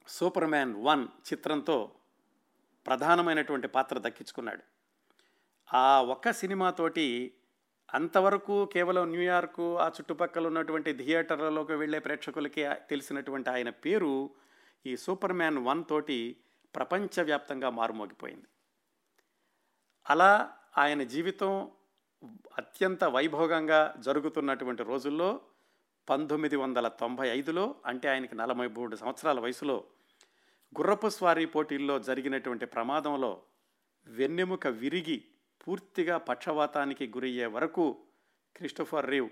సూపర్ 0.09 0.47
మ్యాన్ 0.47 0.75
వన్ 0.77 1.09
చిత్రంతో 1.33 1.93
ప్రధానమైనటువంటి 2.87 3.69
పాత్ర 3.69 3.99
దక్కించుకున్నాడు. 3.99 4.63
ఆ 5.77 6.03
ఒక్క 6.03 6.33
సినిమాతోటి 6.33 7.35
అంతవరకు 7.95 8.67
కేవలం 8.67 9.11
న్యూయార్కు 9.11 9.79
ఆ 9.79 9.89
చుట్టుపక్కల 9.89 10.47
ఉన్నటువంటి 10.47 10.93
థియేటర్లలోకి 10.93 11.73
వెళ్ళే 11.73 11.99
ప్రేక్షకులకి 11.99 12.69
తెలిసినటువంటి 12.91 13.51
ఆయన 13.51 13.71
పేరు 13.71 14.31
ఈ 14.87 14.97
సూపర్ 14.97 15.33
మ్యాన్ 15.33 15.59
వన్ 15.59 15.85
తోటి 15.89 16.37
ప్రపంచవ్యాప్తంగా 16.75 17.71
మారుమోగిపోయింది. 17.71 18.47
అలా 20.11 20.57
ఆయన 20.79 21.03
జీవితం 21.03 21.71
అత్యంత 22.59 23.05
వైభోగంగా 23.05 23.95
జరుగుతున్నటువంటి 23.99 24.83
రోజుల్లో 24.83 25.41
పంతొమ్మిది 26.11 26.57
వందల 26.57 26.89
తొంభై 26.89 27.29
ఐదులో 27.29 27.75
అంటే 27.87 28.09
ఆయనకి 28.09 28.35
నలభై 28.35 28.69
మూడు 28.69 28.97
సంవత్సరాల 28.97 29.41
వయసులో 29.41 29.85
గుర్రపు 30.79 31.09
స్వారీ 31.09 31.45
పోటీల్లో 31.45 31.99
జరిగినటువంటి 31.99 32.67
ప్రమాదంలో 32.67 33.43
వెన్నెముక 34.07 34.67
విరిగి 34.67 35.25
పూర్తిగా 35.67 36.19
పక్షవాతానికి 36.19 37.07
గురయ్యే 37.07 37.47
వరకు 37.47 38.05
క్రిస్టోఫర్ 38.57 39.11
రీవ్ 39.11 39.29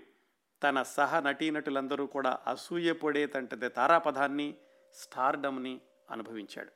తన 0.63 0.83
సహ 0.83 1.19
నటీనటులందరూ 1.19 2.05
కూడా 2.05 2.39
అసూయపడేతంటే 2.47 3.69
తారాపదాన్ని 3.69 4.55
స్టార్డమ్ని 4.93 5.81
అనుభవించాడు. 6.09 6.71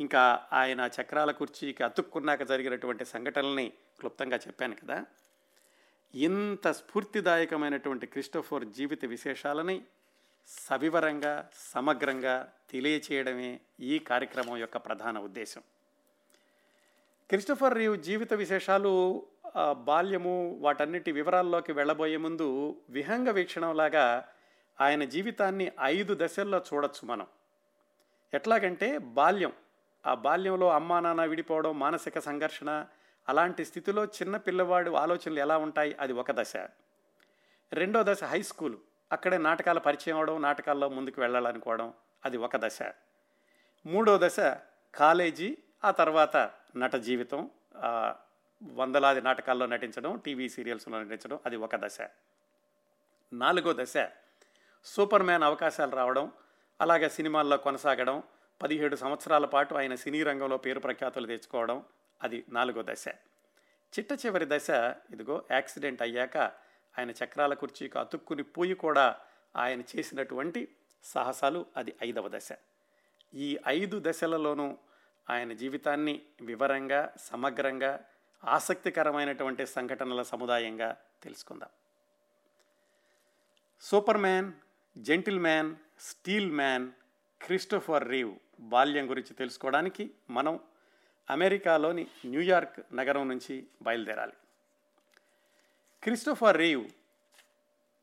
ఇంకా 0.00 0.48
ఆయన 0.52 0.90
చక్రాల 1.00 1.30
కుర్చీకి 1.30 1.82
అతుక్కున్నాక 1.82 2.42
జరిగినటువంటి 2.42 3.04
సంఘటనల్ని 3.04 3.72
క్లుప్తంగా 4.00 4.36
చెప్పాను 4.36 4.74
కదా. 4.74 5.06
ఇంత 6.14 6.70
స్ఫూర్తిదాయకమైనటువంటి 6.70 8.06
క్రిస్టోఫర్ 8.06 8.64
జీవిత 8.64 9.04
విశేషాలని 9.04 9.84
సవివరంగా 10.48 11.48
సమగ్రంగా 11.74 12.52
తెలియచేయడమే 12.70 13.60
ఈ 13.80 13.98
కార్యక్రమం 13.98 14.56
యొక్క 14.56 14.76
ప్రధాన 14.76 15.18
ఉద్దేశం. 15.18 15.60
క్రిస్టఫర్ 17.28 17.74
రీవ్ 17.74 18.02
జీవిత 18.02 18.34
విశేషాలు 18.34 19.26
బాల్యము 19.72 20.58
వాటన్నిటి 20.60 21.12
వివరాల్లోకి 21.12 21.72
వెళ్ళబోయే 21.72 22.16
ముందు 22.16 22.76
విహంగ 22.90 23.28
వీక్షణంలాగా 23.28 24.28
ఆయన 24.80 25.04
జీవితాన్ని 25.04 25.72
ఐదు 25.82 26.16
దశల్లో 26.20 26.58
చూడొచ్చు 26.58 27.06
మనం. 27.06 27.26
ఎట్లాగంటే 28.34 28.98
బాల్యం. 28.98 29.52
ఆ 30.06 30.14
బాల్యంలో 30.14 30.70
అమ్మా 30.70 31.00
నాన్న 31.00 31.24
విడిపోవడం 31.24 31.78
మానసిక 31.78 32.18
సంఘర్షణ 32.18 32.86
అలాంటి 33.28 33.64
స్థితిలో 33.64 34.04
చిన్న 34.04 34.36
పిల్లవాడు 34.36 34.90
ఆలోచనలు 34.90 35.38
ఎలా 35.38 35.58
ఉంటాయి 35.58 35.96
అది 36.00 36.12
ఒక 36.12 36.32
దశ. 36.32 36.56
రెండో 37.72 38.02
దశ 38.02 38.24
హై 38.24 38.42
స్కూలు. 38.42 38.87
అక్కడే 39.12 39.38
నాటకాల 39.38 39.78
పరిచయం 39.78 40.16
అవడం 40.16 40.42
నాటకాల్లో 40.42 40.88
ముందుకు 40.88 41.20
వెళ్ళాలనుకోవడం 41.20 41.88
అది 42.24 42.36
ఒక 42.36 42.56
దశ. 42.56 42.78
మూడో 43.86 44.18
దశ 44.18 44.38
కాలేజీ 44.94 45.58
ఆ 45.84 45.90
తర్వాత 45.90 46.36
నట 46.76 46.94
జీవితం 46.96 47.50
వందలాది 48.62 49.20
నాటకాల్లో 49.20 49.66
నటించడం 49.66 50.18
టీవీ 50.18 50.48
సీరియల్స్లో 50.48 51.00
నటించడం 51.00 51.38
అది 51.46 51.56
ఒక 51.56 51.76
దశ. 51.76 51.98
నాలుగో 53.32 53.72
దశ 53.72 53.94
సూపర్ 54.84 55.22
మ్యాన్ 55.22 55.42
అవకాశాలు 55.42 55.96
రావడం 55.96 56.32
అలాగే 56.80 57.08
సినిమాల్లో 57.08 57.56
కొనసాగడం 57.56 58.22
పదిహేడు 58.62 58.96
సంవత్సరాల 58.96 59.44
పాటు 59.44 59.74
ఆయన 59.74 59.94
సినీ 59.94 60.22
రంగంలో 60.22 60.56
పేరు 60.56 60.80
ప్రఖ్యాతులు 60.80 61.26
తెచ్చుకోవడం 61.26 61.78
అది 62.22 62.44
నాలుగో 62.48 62.82
దశ. 62.82 63.04
చిట్ట 63.92 64.12
చివరి 64.26 64.46
దశ 64.48 64.68
ఇదిగో 65.10 65.36
యాక్సిడెంట్ 65.50 66.02
అయ్యాక 66.02 66.36
ఆయన 66.98 67.10
చక్రాల 67.10 67.54
కుర్చీకి 67.54 67.98
అతుక్కుని 67.98 68.42
పోయి 68.42 68.74
కూడా 68.74 69.16
ఆయన 69.56 69.80
చేసినటువంటి 69.80 70.68
సాహసాలు 71.04 71.66
అది 71.76 71.96
ఐదవ 72.02 72.28
దశ. 72.28 72.48
ఈ 73.34 73.58
ఐదు 73.68 74.02
దశలలోనూ 74.04 74.78
ఆయన 75.30 75.52
జీవితాన్ని 75.52 76.22
వివరంగా 76.40 77.14
సమగ్రంగా 77.18 78.04
ఆసక్తికరమైనటువంటి 78.44 79.66
సంఘటనల 79.66 80.22
సముదాయంగా 80.22 80.96
తెలుసుకుందాం. 81.22 81.68
Superman 84.16 84.52
gentleman 85.40 85.76
steel 86.00 86.52
man 86.52 86.90
Christopher 87.42 88.08
Reeve 88.08 88.34
బాల్యం 88.60 89.10
గురించి 89.10 89.34
తెలుసుకోవడానికి 89.34 90.10
మనం 90.30 90.60
అమెరికాలోని 91.30 92.06
న్యూయార్క్ 92.26 92.94
నగరం 92.94 93.28
నుంచి 93.28 93.66
బయలుదేరాలి. 93.82 94.32
క్రిస్టోఫర్ 96.02 96.56
రీవ్ 96.56 96.90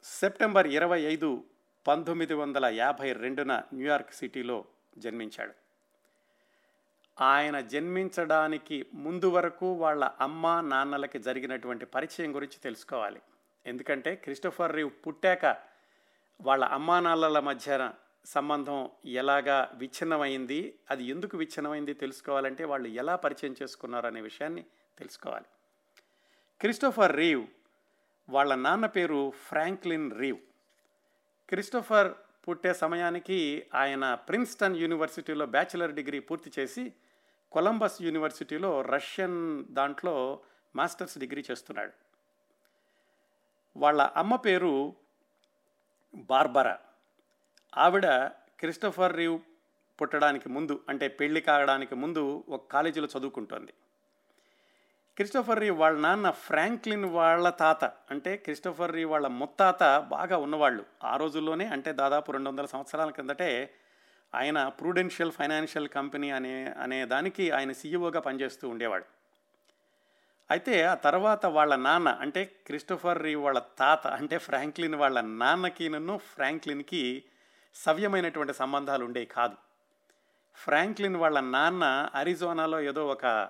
సెప్టెంబర్ 0.04 0.68
ఇరవై 0.68 1.02
ఐదు 1.02 1.44
పంతొమ్మిది 1.88 2.34
వందల 2.34 2.66
యాభై 2.66 3.14
రెండున 3.14 3.62
న్యూయార్క్ 3.74 4.12
సిటీలో 4.12 4.66
జన్మించాడు. 4.98 5.54
ఆయన 7.24 7.60
జన్మించడానికి 7.60 8.86
ముందు 8.94 9.30
వరకు 9.30 9.74
వాళ్ళ 9.74 10.12
అమ్మ 10.20 10.62
నాన్నలకి 10.62 11.20
జరిగినటువంటి 11.20 11.86
పరిచయం 11.86 12.36
గురించి 12.36 12.60
తెలుసుకోవాలి. 12.64 13.22
ఎందుకంటే 13.66 14.16
క్రిస్టోఫర్ 14.16 14.76
రీవ్ 14.76 14.92
పుట్టాక 15.08 15.46
వాళ్ళ 16.42 16.66
అమ్మా 16.66 17.00
నాన్నల 17.00 17.40
మధ్య 17.40 17.92
సంబంధం 18.26 18.90
ఎలాగా 19.06 19.72
విచ్ఛిన్నమైంది 19.74 20.80
అది 20.92 21.04
ఎందుకు 21.04 21.38
విచ్ఛిన్నమైంది 21.38 21.94
తెలుసుకోవాలంటే 21.94 22.64
వాళ్ళు 22.64 22.88
ఎలా 22.88 23.16
పరిచయం 23.16 23.56
చేసుకున్నారు 23.64 24.08
అనే 24.08 24.22
విషయాన్ని 24.22 24.66
తెలుసుకోవాలి. 24.98 25.46
క్రిస్టోఫర్ 26.60 27.16
రీవ్ 27.16 27.48
వాళ్ళ 28.30 28.56
నాన్న 28.56 28.86
పేరు 28.86 29.32
ఫ్రాంక్లిన్ 29.32 30.20
రీవ్. 30.20 30.38
క్రిస్టోఫర్ 31.50 32.14
పుట్టే 32.48 32.74
సమయానికి 32.74 33.68
ఆయన 33.76 34.14
ప్రిన్స్టన్ 34.14 34.76
యూనివర్సిటీలో 34.76 35.46
బ్యాచిలర్ 35.46 35.94
డిగ్రీ 35.94 36.20
పూర్తి 36.20 36.52
చేసి 36.60 36.94
కొలంబస్ 37.52 38.02
యూనివర్సిటీలో 38.02 38.82
రష్యన్ 38.82 39.66
దాంట్లో 39.66 40.40
మాస్టర్స్ 40.76 41.18
డిగ్రీ 41.18 41.44
చేస్తున్నాడు. 41.52 41.92
వాళ్ళ 43.78 44.02
అమ్మ 44.02 44.36
పేరు 44.36 44.96
బార్బరా. 46.16 46.80
ఆవిడ 47.78 48.06
క్రిస్టోఫర్ 48.60 49.16
రీవ్ 49.16 49.40
పుట్టడానికి 50.02 50.50
ముందు 50.50 50.84
అంటే 50.90 51.08
పెళ్ళి 51.08 51.42
కావడానికి 51.42 51.96
ముందు 51.96 52.44
ఒక 52.50 52.72
కాలేజీలో 52.72 53.08
చదువుకుంటోంది. 53.20 53.74
క్రిస్టోఫర్ 55.16 55.60
రీ 55.60 55.70
వాళ్ళ 55.70 56.00
నాన్న 56.00 56.30
ఫ్రాంక్లిన్ 56.30 57.06
వాళ్ళ 57.06 57.50
తాత. 57.50 57.86
అంటే 57.86 58.38
క్రిస్టోఫర్ 58.38 58.92
రీ 58.92 59.04
వాళ్ళ 59.04 59.28
ముత్తాత 59.28 59.84
బాగా 60.10 60.38
ఉన్నవాళ్ళు. 60.38 60.86
ఆ 61.04 61.18
రోజుల్లోనే 61.18 61.66
అంటే 61.66 61.94
దాదాపు 61.94 62.32
రెండు 62.32 62.50
వందల 62.50 62.66
సంవత్సరాల 62.66 63.10
కిందటే 63.10 63.74
ఆయన 64.36 64.68
ప్రూడెన్షియల్ 64.68 65.32
ఫైనాన్షియల్ 65.32 65.88
కంపెనీ 65.88 66.30
అనే 66.30 66.66
అనే 66.66 67.06
దానికి 67.06 67.52
ఆయన 67.52 67.72
సీఈఓగా 67.72 68.20
పనిచేస్తూ 68.20 68.70
ఉండేవాడు. 68.70 69.06
అయితే 70.52 70.84
ఆ 70.84 70.96
తర్వాత 70.96 71.46
వాళ్ళ 71.46 71.76
నాన్న 71.76 72.10
అంటే 72.10 72.44
క్రిస్టోఫర్ 72.46 73.24
రీ 73.24 73.36
వాళ్ళ 73.36 73.60
తాత 73.60 74.08
అంటే 74.08 74.38
ఫ్రాంక్లిన్ 74.38 74.96
వాళ్ళ 74.96 75.22
నాన్నకి 75.22 75.90
నన్ను 75.90 76.18
ఫ్రాంక్లిన్కి 76.18 77.24
సవ్యమైనటువంటి 77.76 78.54
సంబంధాలు 78.54 79.06
ఉండేవి 79.06 79.26
కాదు. 79.26 79.56
ఫ్రాంక్లిన్ 80.56 81.16
వాళ్ళ 81.16 81.40
నాన్న 81.40 82.10
అరిజోనాలో 82.16 82.82
ఏదో 82.82 83.08
ఒక 83.08 83.50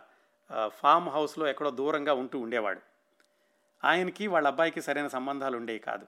ఫామ్ 0.67 1.09
హౌస్లో 1.09 1.47
ఎక్కడో 1.47 1.71
దూరంగా 1.71 2.13
ఉంటూ 2.13 2.39
ఉండేవాడు. 2.39 2.81
ఆయనకి 3.83 4.27
వాళ్ళ 4.27 4.47
అబ్బాయికి 4.47 4.81
సరైన 4.81 5.07
సంబంధాలు 5.07 5.57
ఉండేవి 5.57 5.79
కాదు. 5.79 6.07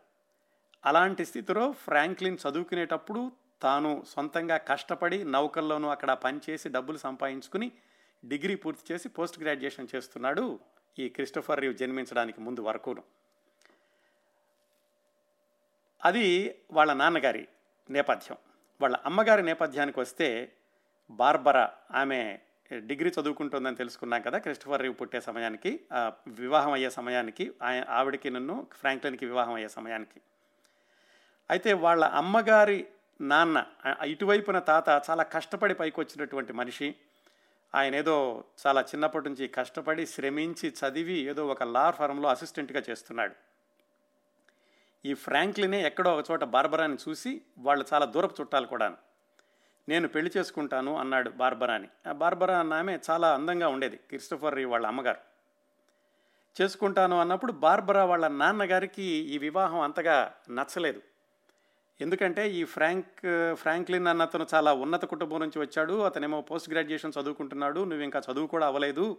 అలాంటి 0.85 1.25
స్థితిలో 1.25 1.71
ఫ్రాంక్లిన్ 1.71 2.37
చదువుకునేటప్పుడు 2.49 3.31
తాను 3.61 4.03
సొంతంగా 4.07 4.57
కష్టపడి 4.57 5.23
నౌకల్లోనూ 5.23 5.89
అక్కడ 5.89 6.11
పనిచేసి 6.11 6.69
డబ్బులు 6.69 6.97
సంపాదించుకుని 6.97 7.71
డిగ్రీ 8.25 8.55
పూర్తి 8.55 8.93
చేసి 8.93 9.09
పోస్ట్ 9.09 9.39
గ్రాడ్యుయేషన్ 9.39 9.87
చేస్తున్నాడు 9.95 10.59
ఈ 10.99 11.09
క్రిస్టోఫర్ 11.09 11.59
రీవ్ 11.59 11.77
జన్మించడానికి 11.77 12.41
ముందు 12.41 12.61
వరకును. 12.61 13.03
అది 16.05 16.59
వాళ్ళ 16.71 16.93
నాన్నగారి 16.93 17.47
నేపథ్యం. 17.89 18.37
వాళ్ళ 18.81 18.97
అమ్మగారి 19.05 19.43
నేపథ్యానికి 19.43 19.99
వస్తే 19.99 20.53
బార్బరా 21.11 21.71
ఆమె 21.91 22.39
డిగ్రీ 22.71 23.09
చదువుకుంటుందని 23.09 23.75
తెలుసుకున్నాం 23.75 24.21
కదా 24.21 24.37
క్రిస్టఫర్ 24.37 24.81
రీవ్ 24.81 24.95
పుట్టే 25.01 25.19
సమయానికి 25.21 25.71
వివాహం 26.27 26.71
అయ్యే 26.71 26.89
సమయానికి 26.89 27.53
ఆవిడకి 27.89 28.29
నన్ను 28.29 28.67
ఫ్రాంక్లిన్కి 28.79 29.25
వివాహం 29.25 29.53
అయ్యే 29.53 29.67
సమయానికి. 29.67 30.19
అయితే 31.49 31.73
వాళ్ళ 31.73 32.03
అమ్మగారి 32.03 32.87
నాన్న 33.21 33.65
ఇటువైపున 34.05 34.59
తాత 34.59 35.01
చాలా 35.09 35.23
కష్టపడి 35.23 35.73
పైకి 35.73 35.99
వచ్చినటువంటి 35.99 36.53
మనిషి. 36.53 36.95
ఆయన 37.75 37.95
ఏదో 37.95 38.43
చాలా 38.67 38.81
చిన్నప్పటి 38.81 39.25
నుంచి 39.29 39.47
కష్టపడి 39.47 40.05
శ్రమించి 40.05 40.73
చదివి 40.79 41.17
ఏదో 41.31 41.47
ఒక 41.47 41.63
లా 41.63 41.91
ఫారంలో 41.91 42.29
అసిస్టెంట్గా 42.29 42.83
చేస్తున్నాడు. 42.89 43.35
ఈ 45.05 45.13
ఫ్రాంక్లినే 45.13 45.81
ఎక్కడో 45.83 46.15
ఒక 46.17 46.23
చోట 46.31 46.43
బార్బరాని 46.43 46.97
చూసి 47.09 47.41
వాళ్ళు 47.57 47.85
చాలా 47.93 48.05
దూరపు 48.05 48.35
చుట్టాలు 48.41 48.67
కూడాను. 48.67 48.97
నేను 49.89 50.07
పెళ్ళి 50.07 50.31
చేసుకుంటాను 50.37 50.97
అన్నాడు 50.97 51.29
బార్బరాని. 51.29 51.89
ఆ 52.07 52.11
బార్బరా 52.11 52.59
అన్న 52.59 52.73
ఆమె 52.73 52.99
చాలా 53.09 53.33
అందంగా 53.33 53.67
ఉండేది 53.67 53.97
క్రిస్టఫర్ 53.97 54.65
వాళ్ళ 54.65 54.87
అమ్మగారు. 54.87 55.19
చేసుకుంటాను 56.61 57.19
అన్నప్పుడు 57.19 57.51
బార్బరా 57.51 58.05
వాళ్ళ 58.05 58.27
నాన్నగారికి 58.27 59.03
ఈ 59.03 59.37
వివాహం 59.37 59.81
అంతగా 59.81 60.33
నచ్చలేదు. 60.49 61.01
ఎందుకంటే 62.01 62.49
ఈ 62.49 62.63
ఫ్రాంక్ 62.63 63.21
ఫ్రాంక్లిన్ 63.53 64.07
అన్న 64.07 64.21
అతను 64.21 64.47
చాలా 64.53 64.73
ఉన్నత 64.73 65.05
కుటుంబం 65.05 65.39
నుంచి 65.39 65.59
వచ్చాడు 65.59 65.93
అతనేమో 65.93 66.41
పోస్ట్ 66.41 66.69
గ్రాడ్యుయేషన్ 66.69 67.13
చదువుకుంటున్నాడు 67.21 67.79
నువ్వు 67.79 68.03
ఇంకా 68.03 68.21
చదువు 68.31 68.47
కూడా 68.47 68.67
అవ్వలేదు 68.67 69.17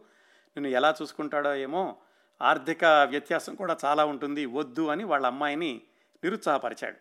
నేను 0.57 0.69
ఎలా 0.69 0.95
చూసుకుంటాడో 1.03 1.55
ఏమో 1.55 1.97
ఆర్థిక 2.43 2.85
వ్యత్యాసం 2.85 3.55
కూడా 3.55 3.77
చాలా 3.85 4.05
ఉంటుంది 4.05 4.47
వద్దు 4.47 4.89
అని 4.89 5.05
వాళ్ళ 5.05 5.27
అమ్మాయిని 5.27 5.83
నిరుత్సాహపరిచాడు. 6.25 6.97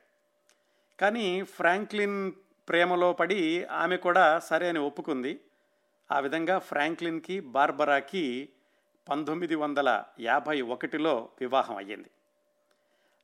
కానీ 0.99 1.43
ఫ్రాంక్లిన్ 1.43 2.32
ప్రేమలో 2.69 3.13
పడి 3.13 3.65
ఆమె 3.65 3.97
కూడా 3.97 4.39
సరే 4.39 4.69
అని 4.69 4.80
ఒప్పుకుంది. 4.80 5.39
ఆ 6.12 6.19
విధంగా 6.19 6.60
ఫ్రాంక్లిన్కి 6.60 7.39
బార్బరాకి 7.39 8.49
పంతొమ్మిది 9.10 9.56
వందల 9.56 10.03
యాభై 10.19 10.62
ఒకటిలో 10.62 11.30
వివాహం 11.39 11.77
అయ్యింది. 11.77 12.10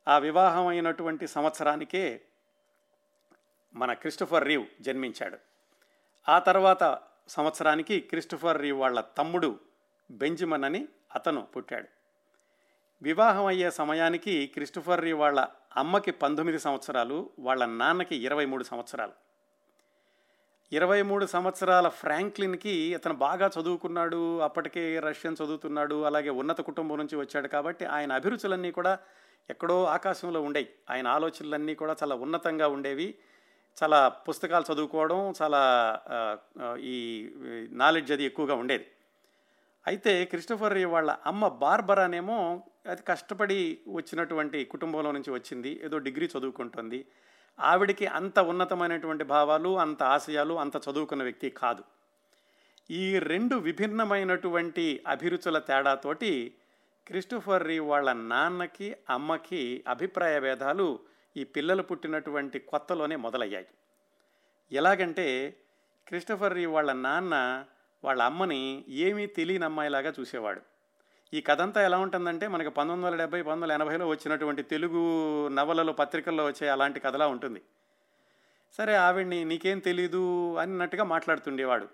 ఆ 0.07 0.17
వివాహం 0.17 0.67
అయినటువంటి 0.67 1.27
సంవత్సరానికే 1.27 2.21
మన 3.75 3.93
క్రిస్టఫర్ 3.93 4.47
రీవ్ 4.47 4.65
జన్మించాడు. 4.81 5.37
ఆ 6.29 6.39
తర్వాత 6.39 6.99
సంవత్సరానికి 7.27 7.99
క్రిస్టఫర్ 7.99 8.61
రీవ్ 8.61 8.79
వాళ్ళ 8.79 9.01
తమ్ముడు 9.01 9.59
బెంజిమన్ 10.11 10.63
అని 10.63 10.87
అతను 11.15 11.41
పుట్టాడు. 11.41 11.87
వివాహం 13.01 13.45
అయ్యే 13.45 13.71
సమయానికి 13.71 14.47
క్రిస్టఫర్ 14.47 15.01
రీవ్ 15.01 15.19
వాళ్ళ 15.19 15.47
అమ్మకి 15.77 16.11
పంతొమ్మిది 16.11 16.59
సంవత్సరాలు 16.59 17.29
వాళ్ళ 17.39 17.65
నాన్నకి 17.65 18.15
ఇరవై 18.15 18.45
మూడు 18.45 18.63
సంవత్సరాలు. 18.63 19.32
ఇరవై 20.73 21.01
మూడు 21.01 21.25
సంవత్సరాల 21.25 21.87
ఫ్రాంక్లిన్కి 21.87 22.93
అతను 22.93 23.13
బాగా 23.13 23.47
చదువుకున్నాడు 23.47 24.39
అప్పటికే 24.39 24.99
రష్యన్ 24.99 25.37
చదువుతున్నాడు 25.43 26.05
అలాగే 26.05 26.29
ఉన్నత 26.29 26.61
కుటుంబం 26.61 26.97
నుంచి 26.97 27.15
వచ్చాడు 27.15 27.47
కాబట్టి 27.47 27.85
ఆయన 27.85 28.11
అభిరుచులన్నీ 28.11 28.71
కూడా 28.71 28.93
ఎక్కడో 29.49 29.85
ఆకాశంలో 29.85 30.41
ఉండేవి 30.41 30.69
ఆయన 30.89 31.07
ఆలోచనలన్నీ 31.07 31.75
కూడా 31.75 31.95
చాలా 32.03 32.15
ఉన్నతంగా 32.15 32.67
ఉండేవి. 32.67 33.15
చాలా 33.83 33.99
పుస్తకాలు 34.09 34.73
చదువుకోవడం 34.73 35.33
చాలా 35.41 35.61
ఈ 36.79 36.95
నాలెడ్జ్ 37.71 38.11
అది 38.11 38.23
ఎక్కువగా 38.23 38.55
ఉండేది. 38.55 38.87
అయితే 39.87 40.25
క్రిస్టఫర్ 40.25 40.77
వాళ్ళ 40.85 41.11
అమ్మ 41.25 41.47
బార్బరానేమో 41.47 42.63
అది 42.87 43.01
కష్టపడి 43.07 43.79
వచ్చినటువంటి 43.87 44.65
కుటుంబంలో 44.65 45.11
నుంచి 45.11 45.31
వచ్చింది. 45.31 45.81
ఏదో 45.83 45.97
డిగ్రీ 45.97 46.29
చదువుకుంటుంది. 46.37 47.05
ఆవిడికి 47.59 48.05
అంత 48.05 48.39
ఉన్నతమైనటువంటి 48.39 49.23
భావాలు 49.23 49.79
అంత 49.79 50.03
ఆశయాలు 50.03 50.53
అంత 50.53 50.75
చదువుకున్న 50.75 51.23
వ్యక్తి 51.23 51.49
కాదు. 51.49 51.83
ఈ 52.91 53.19
రెండు 53.19 53.55
విభిన్నమైనటువంటి 53.55 55.03
అభిరుచుల 55.07 55.59
తేడాతోటి 55.59 56.55
క్రిస్టోఫర్ 57.07 57.67
రీ 57.67 57.79
వాళ్ళ 57.79 58.13
నాన్నకి 58.13 58.95
అమ్మకి 59.09 59.83
అభిప్రాయ 59.87 60.39
భేదాలు 60.39 60.99
ఈ 61.37 61.43
పిల్లలు 61.43 61.83
పుట్టినటువంటి 61.83 62.59
కొత్తలోనే 62.59 63.15
మొదలయ్యాయి. 63.15 63.67
ఎలాగంటే 64.71 65.57
క్రిస్టోఫర్ 66.07 66.53
రీ 66.53 66.65
వాళ్ళ 66.65 66.93
నాన్న 66.93 67.65
వాళ్ళ 68.03 68.21
అమ్మని 68.21 68.85
ఏమీ 68.89 69.25
తెలియని 69.25 69.65
అమ్మాయిలాగా 69.65 70.13
చూసేవాడు. 70.19 70.61
ఈ 71.33 71.41
కథ 71.41 71.61
అంతా 71.61 71.85
ఎలా 71.85 71.97
ఉంటుందంటే 71.97 72.47
మనకి 72.47 72.69
పంతొమ్మిది 72.69 73.05
వందల 73.05 73.17
డెబ్బై 73.17 73.41
పంతొమ్మిది 73.41 73.73
వందల 73.73 73.83
ఎనభైలో 73.83 74.07
వచ్చినటువంటి 74.07 74.63
తెలుగు 74.63 75.01
నవలలో 75.47 75.93
పత్రికల్లో 75.93 76.45
వచ్చే 76.45 76.69
అలాంటి 76.69 76.99
కథలా 76.99 77.27
ఉంటుంది. 77.27 77.61
సరే 78.77 78.95
ఆవిడ్ని 78.95 79.45
నీకేం 79.45 79.79
తెలీదు 79.79 80.55
అన్నట్టుగా 80.55 81.03
మాట్లాడుతుండేవాడు. 81.03 81.87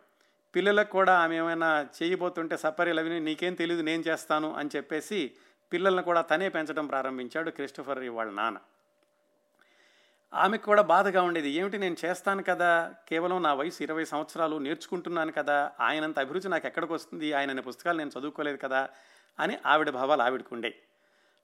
పిల్లలకు 0.55 0.89
కూడా 0.89 1.19
ఆమె 1.19 1.35
ఏమైనా 1.35 1.87
చేయబోతుంటే 2.03 2.57
సపరీలు 2.57 2.99
అవి 2.99 3.19
నీకేం 3.19 3.53
తెలియదు 3.53 3.81
నేను 3.81 4.03
చేస్తాను 4.07 4.55
అని 4.55 4.69
చెప్పేసి 4.75 5.31
పిల్లల్ని 5.73 6.03
కూడా 6.03 6.21
తనే 6.21 6.49
పెంచడం 6.49 6.87
ప్రారంభించాడు 6.87 7.49
క్రిస్టఫర్ 7.49 8.09
వాళ్ళ 8.09 8.31
నాన్న. 8.31 8.57
ఆమెకు 10.33 10.65
కూడా 10.65 10.81
బాధగా 10.81 11.21
ఉండేది 11.21 11.49
ఏమిటి 11.49 11.77
నేను 11.77 11.95
చేస్తాను 12.05 12.43
కదా? 12.43 12.93
కేవలం 13.09 13.43
నా 13.43 13.53
వయసు 13.53 13.83
ఇరవై 13.83 14.05
సంవత్సరాలు 14.05 14.57
నేర్చుకుంటున్నాను 14.57 15.31
కదా? 15.31 15.71
ఆయనంత 15.79 16.19
అభిరుచి 16.19 16.49
నాకు 16.49 16.67
ఎక్కడికి 16.67 16.93
వస్తుంది? 16.93 17.33
ఆయన 17.33 17.59
పుస్తకాలు 17.59 17.97
నేను 17.97 18.11
చదువుకోలేదు 18.19 18.57
కదా? 18.57 18.89
అని 19.39 19.57
ఆవిడ 19.65 19.89
భావాలు 19.89 20.21
ఆవిడకు 20.21 20.49
ఉండే 20.51 20.75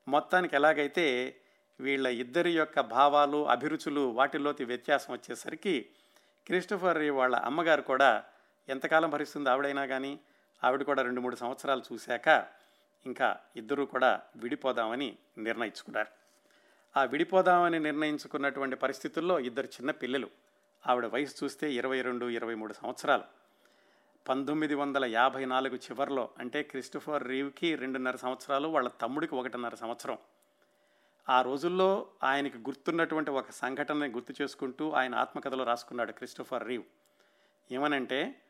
మొత్తానికి 0.08 0.56
ఎలాగైతే 0.56 1.36
వీళ్ళ 1.80 2.08
ఇద్దరి 2.08 2.52
యొక్క 2.52 2.80
భావాలు 2.80 3.48
అభిరుచులు 3.48 4.02
వాటిల్లోకి 4.02 4.64
వ్యత్యాసం 4.66 5.14
వచ్చేసరికి 5.14 5.90
క్రిస్టఫర్ 6.48 7.10
వాళ్ళ 7.10 7.36
అమ్మగారు 7.36 7.82
కూడా 7.82 8.24
ఎంతకాలం 8.70 9.10
భరిస్తుంది 9.10 9.50
ఆవిడైనా 9.50 9.86
కానీ 9.86 10.20
ఆవిడ 10.64 10.84
కూడా 10.84 11.02
రెండు 11.04 11.22
మూడు 11.22 11.36
సంవత్సరాలు 11.36 11.84
చూశాక 11.94 12.48
ఇంకా 13.06 13.38
ఇద్దరూ 13.56 13.86
కూడా 13.86 14.22
విడిపోదామని 14.36 15.18
నిర్ణయించుకున్నారు. 15.38 16.08
ఆ 17.00 17.04
విడిపోదామని 17.04 17.80
నిర్ణయించుకున్నటువంటి 17.80 18.76
పరిస్థితుల్లో 18.76 19.40
ఇద్దరు 19.40 19.66
చిన్న 19.66 19.92
పిల్లలు. 19.92 20.30
ఆవిడ 20.88 21.06
వయసు 21.06 21.46
చూస్తే 21.46 21.74
ఇరవై 21.74 22.02
రెండు 22.02 22.26
ఇరవై 22.26 22.56
మూడు 22.56 22.74
సంవత్సరాలు. 22.74 23.45
పంతొమ్మిది 24.30 24.76
వందల 24.76 25.06
యాభై 25.06 25.46
నాలుగు 25.46 25.76
చివరిలో 25.76 26.30
అంటే 26.40 26.64
క్రిస్టఫర్ 26.64 27.28
రీవ్కి 27.28 27.76
రెండున్నర 27.76 28.16
సంవత్సరాలు 28.16 28.68
వాళ్ళ 28.68 28.90
తమ్ముడికి 28.90 29.36
ఒకటిన్నర 29.36 29.76
సంవత్సరం. 29.76 30.18
ఆ 31.30 31.42
రోజుల్లో 31.42 32.08
ఆయనకి 32.24 32.58
గుర్తున్నటువంటి 32.58 33.32
ఒక 33.32 33.52
సంఘటనని 33.52 34.12
గుర్తు 34.12 34.34
చేసుకుంటూ 34.42 34.92
ఆయన 34.92 35.16
ఆత్మకథలో 35.16 35.64
రాసుకున్నాడు 35.64 36.12
క్రిస్టఫర్ 36.12 36.68
రీవ్. 36.68 36.84
ఏమనంటే 37.72 38.42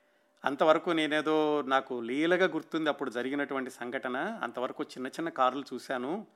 అంతవరకు 0.46 0.90
నేనేదో 0.90 1.62
నాకు 1.62 2.02
లీలగా 2.02 2.48
గుర్తుంది 2.48 2.90
అప్పుడు 2.90 3.10
జరిగినటువంటి 3.10 3.72
సంఘటన 3.72 4.40
అంతవరకు 4.44 4.84
చిన్న 4.84 5.08
చిన్న 5.08 5.30
కార్లు 5.30 5.64
చూశాను. 5.74 6.28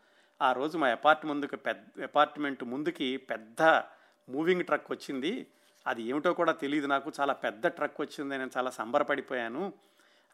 ఆ 0.42 0.52
రోజు 0.52 0.78
మా 0.78 0.88
అపార్ట్ 0.88 1.26
ముందుకు 1.26 1.56
పెద్ద 1.56 2.04
అపార్ట్మెంట్ 2.04 2.64
ముందుకి 2.64 3.18
పెద్ద 3.18 3.62
మూవింగ్ 4.30 4.66
ట్రక్ 4.66 4.92
వచ్చింది. 4.92 5.48
అది 5.88 6.04
ఏమిటో 6.04 6.34
కూడా 6.34 6.52
తెలియదు 6.52 6.88
నాకు. 6.88 7.12
చాలా 7.20 7.34
పెద్ద 7.34 7.68
ట్రక్ 7.68 8.02
వచ్చింది. 8.02 8.38
నేను 8.38 8.50
చాలా 8.58 8.70
సంబరపడిపోయాను. 8.70 9.74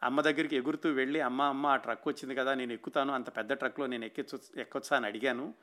అమ్మ 0.02 0.20
దగ్గరికి 0.20 0.56
ఎగురుతూ 0.56 0.90
వెళ్ళి 0.90 1.20
అమ్మ 1.20 1.42
అమ్మ 1.42 1.66
ఆ 1.66 1.76
ట్రక్ 1.76 2.08
వచ్చింది 2.08 2.34
కదా 2.34 2.54
నేను 2.54 2.72
ఎక్కుతాను. 2.72 3.14
అంత 3.14 3.36
పెద్ద 3.36 3.52
ట్రక్లో 3.52 3.86
నేను 3.86 4.04
ఎక్కించు 4.04 4.60
ఎక్కొచ్చా? 4.60 4.96
అని 4.96 5.06
అడిగాను. 5.06 5.54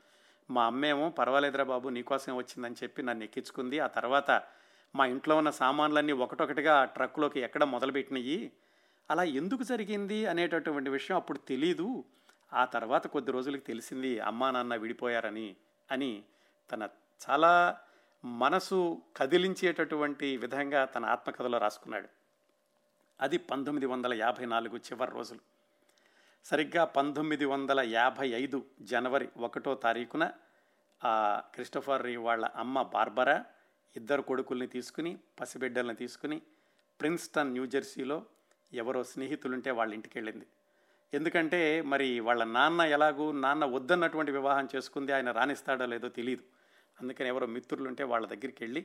మా 0.50 0.66
అమ్మేమో 0.66 1.10
పర్వాలేదురా 1.10 1.64
బాబు 1.64 1.88
నీకోసం 1.88 2.36
వచ్చిందని 2.36 2.74
చెప్పి 2.82 3.02
నన్ను 3.02 3.24
ఎక్కించుకుంది. 3.24 3.78
ఆ 3.78 3.86
తర్వాత 3.86 4.42
మా 4.94 5.06
ఇంట్లో 5.06 5.36
ఉన్న 5.36 5.50
సామాన్లన్నీ 5.50 6.12
ఒకటొకటిగా 6.12 6.74
ఆ 6.76 6.84
ట్రక్లోకి 6.84 7.40
ఎక్కడ 7.40 7.64
మొదలుపెట్టినాయి. 7.64 8.52
అలా 9.10 9.22
ఎందుకు 9.22 9.62
జరిగింది? 9.62 10.26
అనేటటువంటి 10.26 10.90
విషయం 10.90 11.16
అప్పుడు 11.16 11.38
తెలీదు. 11.38 12.04
ఆ 12.52 12.64
తర్వాత 12.64 13.06
కొద్ది 13.06 13.32
రోజులకి 13.32 13.62
తెలిసింది 13.62 14.20
అమ్మా 14.20 14.50
నాన్న 14.50 14.76
విడిపోయారని 14.76 15.56
అని 15.90 16.22
తన 16.72 16.88
చాలా 17.30 17.80
మనసు 18.24 19.02
కదిలించేటటువంటి 19.16 20.36
విధంగా 20.36 20.84
తన 20.84 21.04
ఆత్మకథలో 21.04 21.58
రాసుకున్నాడు. 21.58 22.08
అది 23.20 23.38
పంతొమ్మిది 23.38 23.86
వందల 23.86 24.14
యాభై 24.14 24.46
నాలుగు 24.46 24.76
చివరి 24.76 25.10
రోజులు. 25.10 25.40
సరిగ్గా 26.44 26.84
పంతొమ్మిది 26.84 27.44
వందల 27.44 27.80
యాభై 27.80 28.28
ఐదు 28.28 28.64
జనవరి 28.80 29.28
ఒకటో 29.36 29.74
తారీఖున 29.74 30.30
ఆ 31.04 31.40
క్రిస్టఫర్ 31.54 32.02
రీ 32.02 32.16
వాళ్ళ 32.16 32.44
అమ్మ 32.44 32.82
బార్బరా 32.82 33.44
ఇద్దరు 33.96 34.22
కొడుకుల్ని 34.22 34.66
తీసుకుని 34.66 35.18
పసిబిడ్డల్ని 35.40 35.94
తీసుకుని 35.94 36.42
ప్రిన్స్టన్ 37.00 37.52
న్యూజెర్సీలో 37.52 38.22
ఎవరో 38.72 39.04
స్నేహితులుంటే 39.04 39.70
వాళ్ళ 39.70 39.94
ఇంటికి 39.94 40.18
వెళ్ళింది 40.18 40.46
ఎందుకంటే 41.14 41.82
మరి 41.82 42.20
వాళ్ళ 42.20 42.44
నాన్న 42.44 42.80
ఎలాగూ 42.80 43.32
నాన్న 43.32 43.64
వద్దన్నటువంటి 43.64 44.32
వివాహం 44.32 44.68
చేసుకుంది 44.76 45.12
ఆయన 45.12 45.30
రాణిస్తాడో 45.30 45.86
లేదో 45.86 46.08
తెలియదు 46.08 46.44
అందుకని 47.00 47.28
ఎవరో 47.28 47.46
మిత్రులు 47.46 47.88
ఉంటే 47.88 48.04
వాళ్ళ 48.04 48.26
దగ్గరికి 48.26 48.64
వెళ్ళి 48.64 48.84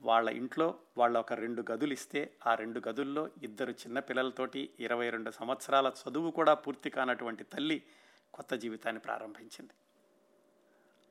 వాళ్ళ 0.00 0.28
ఇంట్లో 0.28 0.74
వాళ్ళ 0.98 1.18
ఒక 1.18 1.32
రెండు 1.32 1.64
గదులు 1.70 1.92
ఇస్తే 1.92 2.20
ఆ 2.46 2.54
రెండు 2.54 2.80
గదుల్లో 2.88 3.30
ఇద్దరు 3.42 3.70
చిన్న 3.72 3.98
పిల్లలతోటి 3.98 4.70
ఇరవై 4.80 5.10
రెండు 5.10 5.30
సంవత్సరాల 5.30 5.92
చదువు 6.00 6.30
కూడా 6.30 6.54
పూర్తి 6.54 6.90
కానటువంటి 6.90 7.44
తల్లి 7.44 7.82
కొత్త 8.34 8.54
జీవితాన్ని 8.54 9.00
ప్రారంభించింది. 9.00 9.74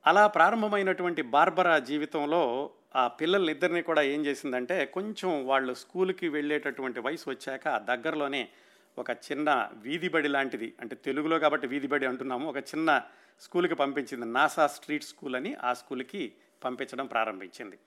అలా 0.05 0.27
ప్రారంభమైనటువంటి 0.27 1.21
బార్బరా 1.21 1.79
జీవితంలో 1.79 2.71
ఆ 2.95 3.07
పిల్లలిద్దరిని 3.07 3.81
కూడా 3.81 4.01
ఏం 4.01 4.25
చేసిందంటే 4.25 4.85
కొంచెం 4.85 5.47
వాళ్ళు 5.47 5.73
స్కూల్కి 5.73 6.29
వెళ్ళేటటువంటి 6.29 6.99
వయసు 6.99 7.29
వచ్చాక 7.29 7.77
దగ్గరలోనే 7.77 8.49
ఒక 8.97 9.11
చిన్న 9.11 9.71
వీధిబడి 9.75 10.27
లాంటిది. 10.27 10.73
అంటే 10.81 10.95
తెలుగులో 10.95 11.39
కాబట్టి 11.39 11.67
వీధిబడి 11.67 12.05
అంటున్నాము. 12.05 12.49
ఒక 12.49 12.57
చిన్న 12.57 13.01
స్కూల్కి 13.41 13.75
పంపించింది. 13.75 14.25
నాసా 14.25 14.67
స్ట్రీట్ 14.67 15.03
స్కూల్ 15.03 15.35
అని 15.35 15.55
ఆ 15.63 15.73
స్కూల్కి 15.73 16.33
పంపించడం 16.63 17.05
ప్రారంభించింది. 17.05 17.79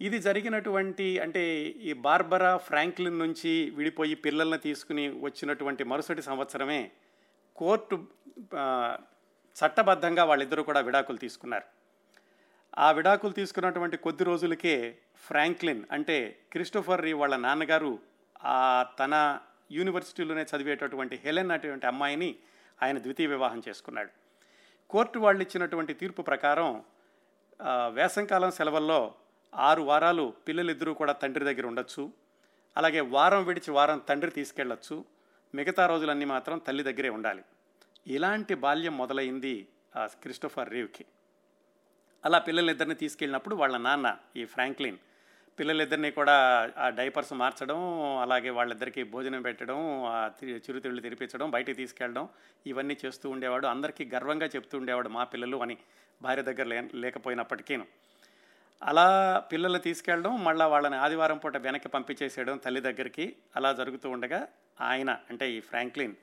ఇది 0.00 0.18
జరిగినటువంటి 0.18 1.18
అంటే 1.18 1.60
ఈ 1.60 1.92
బార్బరా 1.92 2.56
ఫ్రాంక్లిన్ 2.56 3.18
నుంచి 3.18 3.70
విడిపోయి 3.70 4.14
పిల్లల్ని 4.14 4.58
తీసుకుని 4.58 5.20
వచ్చినటువంటి 5.20 5.84
మరుసటి 5.84 6.22
సంవత్సరమే 6.22 6.90
కోర్టు 7.56 8.06
చట్టబద్ధంగా 9.56 10.24
వాళ్ళిద్దరూ 10.24 10.62
కూడా 10.62 10.80
విడాకులు 10.80 11.16
తీసుకున్నారు. 11.16 11.64
ఆ 12.78 12.92
విడాకులు 12.92 13.32
తీసుకున్నటువంటి 13.32 13.96
కొద్ది 13.96 14.24
రోజులకే 14.24 14.98
ఫ్రాంక్లిన్ 15.26 15.82
అంటే 15.92 16.40
క్రిస్టోఫర్ 16.52 17.00
రీ 17.00 17.12
వాళ్ళ 17.12 17.36
నాన్నగారు 17.36 17.98
ఆ 18.44 18.82
తన 18.82 19.38
యూనివర్సిటీలోనే 19.74 20.42
చదివేటటువంటి 20.50 21.16
హెలెన్ 21.24 21.50
అటువంటి 21.50 21.86
అమ్మాయిని 21.86 22.30
ఆయన 22.82 22.98
ద్వితీయ 22.98 23.26
వివాహం 23.26 23.60
చేసుకున్నాడు. 23.68 24.10
కోర్టు 24.90 25.18
వాళ్ళు 25.18 25.42
ఇచ్చినటువంటి 25.42 25.94
తీర్పు 25.94 26.22
ప్రకారం 26.22 26.70
వేసంకాలం 27.88 28.50
సెలవుల్లో 28.50 29.00
ఆరు 29.54 29.82
వారాలు 29.82 30.34
పిల్లలిద్దరూ 30.48 30.92
కూడా 30.94 31.12
తండ్రి 31.12 31.44
దగ్గర 31.44 31.66
ఉండొచ్చు. 31.66 32.12
అలాగే 32.76 33.00
వారం 33.00 33.42
విడిచి 33.44 33.70
వారం 33.70 33.98
తండ్రి 33.98 34.30
తీసుకెళ్ళొచ్చు. 34.30 34.96
మిగతా 35.54 35.86
రోజులన్నీ 35.86 36.24
మాత్రం 36.24 36.58
తల్లి 36.58 36.82
దగ్గరే 36.82 37.08
ఉండాలి. 37.08 37.42
ఇలాంటి 38.06 38.54
బాల్యం 38.54 38.94
మొదలైంది 38.96 39.54
క్రిస్టోఫర్ 40.22 40.70
రీవ్కి. 40.70 41.04
అలా 42.24 42.38
పిల్లలిద్దరిని 42.38 42.94
తీసుకెళ్ళినప్పుడు 42.94 43.54
వాళ్ళ 43.56 43.76
నాన్న 43.76 44.16
ఈ 44.36 44.44
ఫ్రాంక్లిన్ 44.44 44.98
పిల్లలిద్దరిని 45.58 46.10
కూడా 46.10 46.34
ఆ 46.78 46.88
డైపర్స్ 46.88 47.32
మార్చడం 47.32 47.78
అలాగే 48.22 48.50
వాళ్ళిద్దరికి 48.50 49.02
భోజనం 49.02 49.42
పెట్టడం 49.42 50.04
ఆ 50.04 50.30
చిరుతిళ్ళు 50.40 51.00
తెరిపించడం 51.00 51.50
బయటికి 51.50 51.76
తీసుకెళ్ళడం 51.76 52.28
ఇవన్నీ 52.66 52.96
చేస్తూ 53.04 53.30
ఉండేవాడు. 53.30 53.66
అందరికీ 53.66 54.04
గర్వంగా 54.14 54.46
చెప్తూ 54.46 54.78
ఉండేవాడు 54.78 55.08
మా 55.08 55.24
పిల్లలు 55.24 55.56
అని 55.56 55.76
భార్య 56.22 56.42
దగ్గర 56.42 56.66
లే 56.66 56.90
లేకపోయినప్పటికీను. 56.94 57.86
అలా 58.82 59.06
పిల్లలు 59.52 59.78
తీసుకెళ్ళడం 59.78 60.44
మళ్ళీ 60.44 60.64
వాళ్ళని 60.64 60.96
ఆదివారం 60.96 61.38
పూట 61.38 61.56
వెనక్కి 61.56 61.88
పంపించేసేయడం 61.88 62.56
తల్లి 62.56 62.80
దగ్గరికి. 62.80 63.36
అలా 63.56 63.72
జరుగుతూ 63.72 64.10
ఉండగా 64.10 64.48
ఆయన 64.80 65.18
అంటే 65.30 65.50
ఈ 65.50 65.60
ఫ్రాంక్లిన్ 65.60 66.14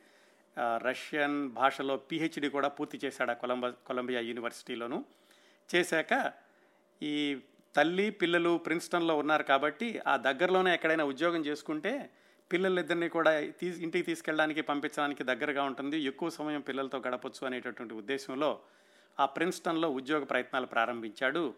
రష్యన్ 0.78 1.50
భాషలో 1.50 1.98
పిహెచ్డి 1.98 2.50
కూడా 2.50 2.68
పూర్తి 2.68 3.00
చేశాడు 3.06 3.32
ఆ 3.32 3.34
కొలంబ 3.34 3.68
కొలంబియా 3.68 4.22
యూనివర్సిటీలోను. 4.22 5.06
చేశాక 5.76 6.32
ఈ 7.02 7.42
తల్లి 7.76 8.10
పిల్లలు 8.10 8.58
ప్రిన్స్టన్లో 8.58 9.18
ఉన్నారు 9.18 9.44
కాబట్టి 9.44 10.02
ఆ 10.08 10.18
దగ్గరలోనే 10.18 10.74
ఎక్కడైనా 10.74 11.04
ఉద్యోగం 11.04 11.46
చేసుకుంటే 11.46 12.10
పిల్లలిద్దరిని 12.52 13.10
కూడా 13.10 13.52
తీ 13.52 13.68
ఇంటికి 13.68 14.06
తీసుకెళ్ళడానికి 14.06 14.62
పంపించడానికి 14.62 15.24
దగ్గరగా 15.24 15.64
ఉంటుంది. 15.64 16.00
ఎక్కువ 16.00 16.30
సమయం 16.30 16.62
పిల్లలతో 16.62 16.98
గడపచ్చు 16.98 17.46
అనేటటువంటి 17.46 17.94
ఉద్దేశంలో 17.94 18.60
ఆ 19.20 19.26
ప్రిన్స్టన్లో 19.26 19.90
ఉద్యోగ 19.90 20.24
ప్రయత్నాలు 20.24 20.66
ప్రారంభించాడు 20.66 21.54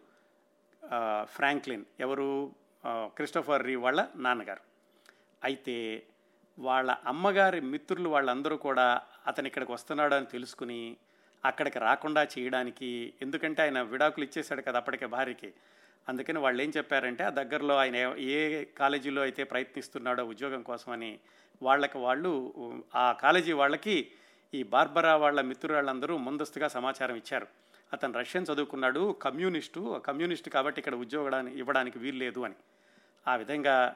ఫ్రాంక్లిన్. 1.23 1.86
ఎవరు? 1.99 2.56
ఆ, 2.86 3.10
క్రిస్టోఫర్ 3.15 3.63
రీ 3.63 3.76
వాళ్ళ 3.76 4.08
నాన్నగారు. 4.15 4.62
అయితే 5.43 6.04
వాళ్ళ 6.60 6.95
అమ్మగారి 7.06 7.62
మిత్రులు 7.62 8.10
వాళ్ళందరూ 8.10 8.58
కూడా 8.58 9.02
అతను 9.28 9.47
ఇక్కడికి 9.47 9.71
వస్తున్నాడు 9.71 10.15
అని 10.15 10.26
తెలుసుకుని 10.26 10.97
అక్కడికి 11.45 11.80
రాకుండా 11.80 12.23
చేయడానికి 12.23 13.13
ఎందుకంటే 13.21 13.62
ఆయన 13.62 13.82
విడాకులు 13.82 14.26
ఇచ్చేశాడు 14.26 14.62
కదా 14.62 14.78
అప్పటికే 14.78 15.06
భార్యకి. 15.06 15.54
అందుకని 16.09 16.39
వాళ్ళు 16.39 16.63
ఏం 16.63 16.71
చెప్పారంటే 16.77 17.23
ఆ 17.23 17.29
దగ్గరలో 17.29 17.77
ఆయన 17.77 17.95
ఏ- 18.19 18.63
కాలేజీలో 18.77 19.21
అయితే 19.21 19.43
ప్రయత్నిస్తున్నాడో 19.43 20.25
ఉద్యోగం 20.25 20.61
కోసమని 20.61 21.19
వాళ్ళకి 21.61 21.97
వాళ్ళు 21.97 22.31
ఆ 22.95 23.11
కాలేజీ 23.11 23.51
వాళ్ళకి 23.51 24.11
ఈ 24.53 24.63
బార్బరా 24.63 25.15
వాళ్ళ 25.15 25.41
మిత్రురాళ్ళందరూ 25.41 26.17
ముందస్తుగా 26.17 26.67
సమాచారం 26.67 27.15
ఇచ్చారు. 27.15 27.47
అతను 27.93 28.13
రష్యన్ 28.13 28.45
చదువుకున్నాడు 28.53 29.19
కమ్యూనిస్టు 29.21 30.01
కమ్యూనిస్ట్ 30.05 30.49
కాబట్టి 30.49 30.79
ఇక్కడ 30.79 30.95
ఉద్యోగాన్ని 30.95 31.51
ఇవ్వడానికి 31.53 31.99
వీలు 31.99 32.17
లేదు 32.17 32.39
అని. 32.39 32.55
ఆ 33.27 33.35
విధంగా 33.35 33.95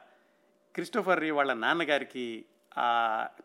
క్రిస్టోఫర్ 0.74 1.20
రీ 1.20 1.30
వాళ్ళ 1.30 1.52
నాన్నగారికి 1.52 2.44
ఆ 2.78 2.88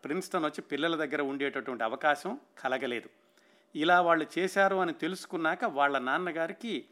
ప్రిన్స్టన్ 0.04 0.44
వచ్చి 0.44 0.62
పిల్లల 0.62 0.96
దగ్గర 0.96 1.22
ఉండేటటువంటి 1.22 1.84
అవకాశం 1.84 2.40
కలగలేదు. 2.64 3.08
ఇలా 3.74 4.00
వాళ్ళు 4.00 4.26
చేశారు 4.38 4.76
అని 4.76 4.92
తెలుసుకున్నాక 4.92 5.64
వాళ్ళ 5.64 5.98
నాన్నగారికి 5.98 6.84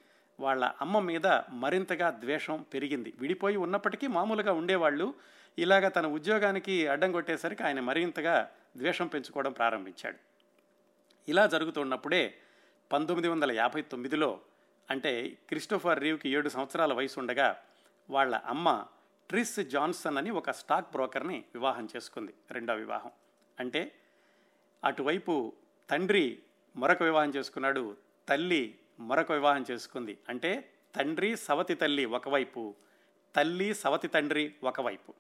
వాళ్ళ 0.43 0.73
అమ్మ 0.81 0.99
మీద 0.99 1.27
మరింతగా 1.51 2.11
ద్వేషం 2.11 2.65
పెరిగింది. 2.75 3.15
విడిపోయి 3.19 3.57
ఉన్నప్పటికీ 3.57 4.07
మామూలుగా 4.07 4.53
ఉండేవాళ్ళు. 4.53 5.15
ఇలాగ 5.59 5.89
తన 5.89 6.07
ఉద్యోగానికి 6.07 6.87
అడ్డం 6.87 7.13
కొట్టేసరికి 7.13 7.63
ఆయన 7.63 7.81
మరింతగా 7.81 8.51
ద్వేషం 8.77 9.07
పెంచుకోవడం 9.07 9.53
ప్రారంభించాడు. 9.53 10.17
ఇలా 11.29 11.47
జరుగుతున్నప్పుడే 11.47 12.35
పంతొమ్మిది 12.93 13.29
వందల 13.29 13.53
యాభై 13.53 13.83
తొమ్మిదిలో 13.83 14.41
అంటే 14.91 15.39
క్రిస్టోఫర్ 15.49 16.01
రీవ్కి 16.01 16.29
ఏడు 16.29 16.49
సంవత్సరాల 16.49 16.93
వయసు 16.93 17.21
ఉండగా 17.21 17.57
వాళ్ళ 18.11 18.37
అమ్మ 18.37 18.85
ట్రిస్ 19.29 19.61
జాన్సన్ 19.61 20.19
అని 20.19 20.31
ఒక 20.31 20.51
స్టాక్ 20.51 20.93
బ్రోకర్ని 20.93 21.45
వివాహం 21.55 21.89
చేసుకుంది. 21.97 22.35
రెండో 22.51 22.75
వివాహం. 22.75 23.11
అంటే 23.61 23.93
అటువైపు 24.85 25.53
తండ్రి 25.91 26.39
మరొక 26.77 27.03
వివాహం 27.03 27.31
చేసుకున్నాడు. 27.31 27.97
తల్లి 28.29 28.79
మరొక 29.01 29.33
వివాహం 29.33 29.65
చేసుకుంది. 29.71 30.19
అంటే 30.29 30.69
తండ్రి 30.97 31.37
సవతి 31.37 31.75
తల్లి 31.75 32.05
ఒకవైపు 32.05 32.75
తల్లి 33.37 33.75
సవతి 33.75 34.09
తండ్రి 34.09 34.55
ఒకవైపు. 34.65 35.15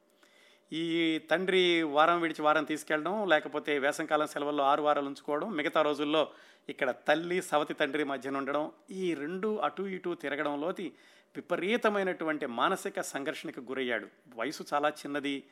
ఈ 0.73 1.19
తండ్రి 1.19 1.83
వారం 1.83 2.21
విడిచి 2.21 2.43
వారం 2.43 2.65
తీసుకెళ్ళడం 2.65 3.29
లేకపోతే 3.29 3.79
వేసంకాలం 3.79 4.27
సెలవుల్లో 4.27 4.65
ఆరు 4.65 4.83
వారాలు 4.83 5.07
ఉంచుకోవడం 5.07 5.53
మిగతా 5.53 5.83
రోజుల్లో 5.83 6.29
ఇక్కడ 6.69 6.91
తల్లి 6.91 7.43
సవతి 7.43 7.75
తండ్రి 7.75 8.05
మధ్యన 8.05 8.37
ఉండడం 8.37 8.73
ఈ 8.91 9.15
రెండు 9.15 9.59
అటు 9.59 9.83
ఇటు 9.83 10.15
తిరగడంలోతి 10.15 10.93
విపరీతమైనటువంటి 11.37 12.47
మానసిక 12.47 13.01
సంఘర్షణకు 13.01 13.61
గురయ్యాడు. 13.61 14.07
వయసు 14.35 14.65
చాలా 14.75 14.89
చిన్నది. 14.89 15.45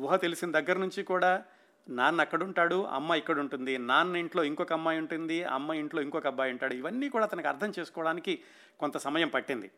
ఊహ 0.00 0.16
తెలిసిన 0.16 0.50
దగ్గర 0.50 0.78
నుంచి 0.78 1.02
కూడా 1.02 1.44
నాన్న 1.88 2.20
అక్కడుంటాడు 2.20 2.78
అమ్మ 2.96 3.14
ఇక్కడ 3.14 3.38
ఉంటుంది 3.44 3.74
నాన్న 3.90 4.16
ఇంట్లో 4.16 4.42
ఇంకొక 4.44 4.72
అమ్మాయి 4.72 4.98
ఉంటుంది 5.02 5.38
అమ్మ 5.56 5.72
ఇంట్లో 5.72 6.00
ఇంకొక 6.02 6.26
అబ్బాయి 6.26 6.52
ఉంటాడు. 6.52 6.74
ఇవన్నీ 6.74 7.08
కూడా 7.08 7.24
అతనికి 7.24 7.48
అర్థం 7.48 7.72
చేసుకోవడానికి 7.78 8.34
కొంత 8.80 8.96
సమయం 8.98 9.28
పట్టింది. 9.28 9.70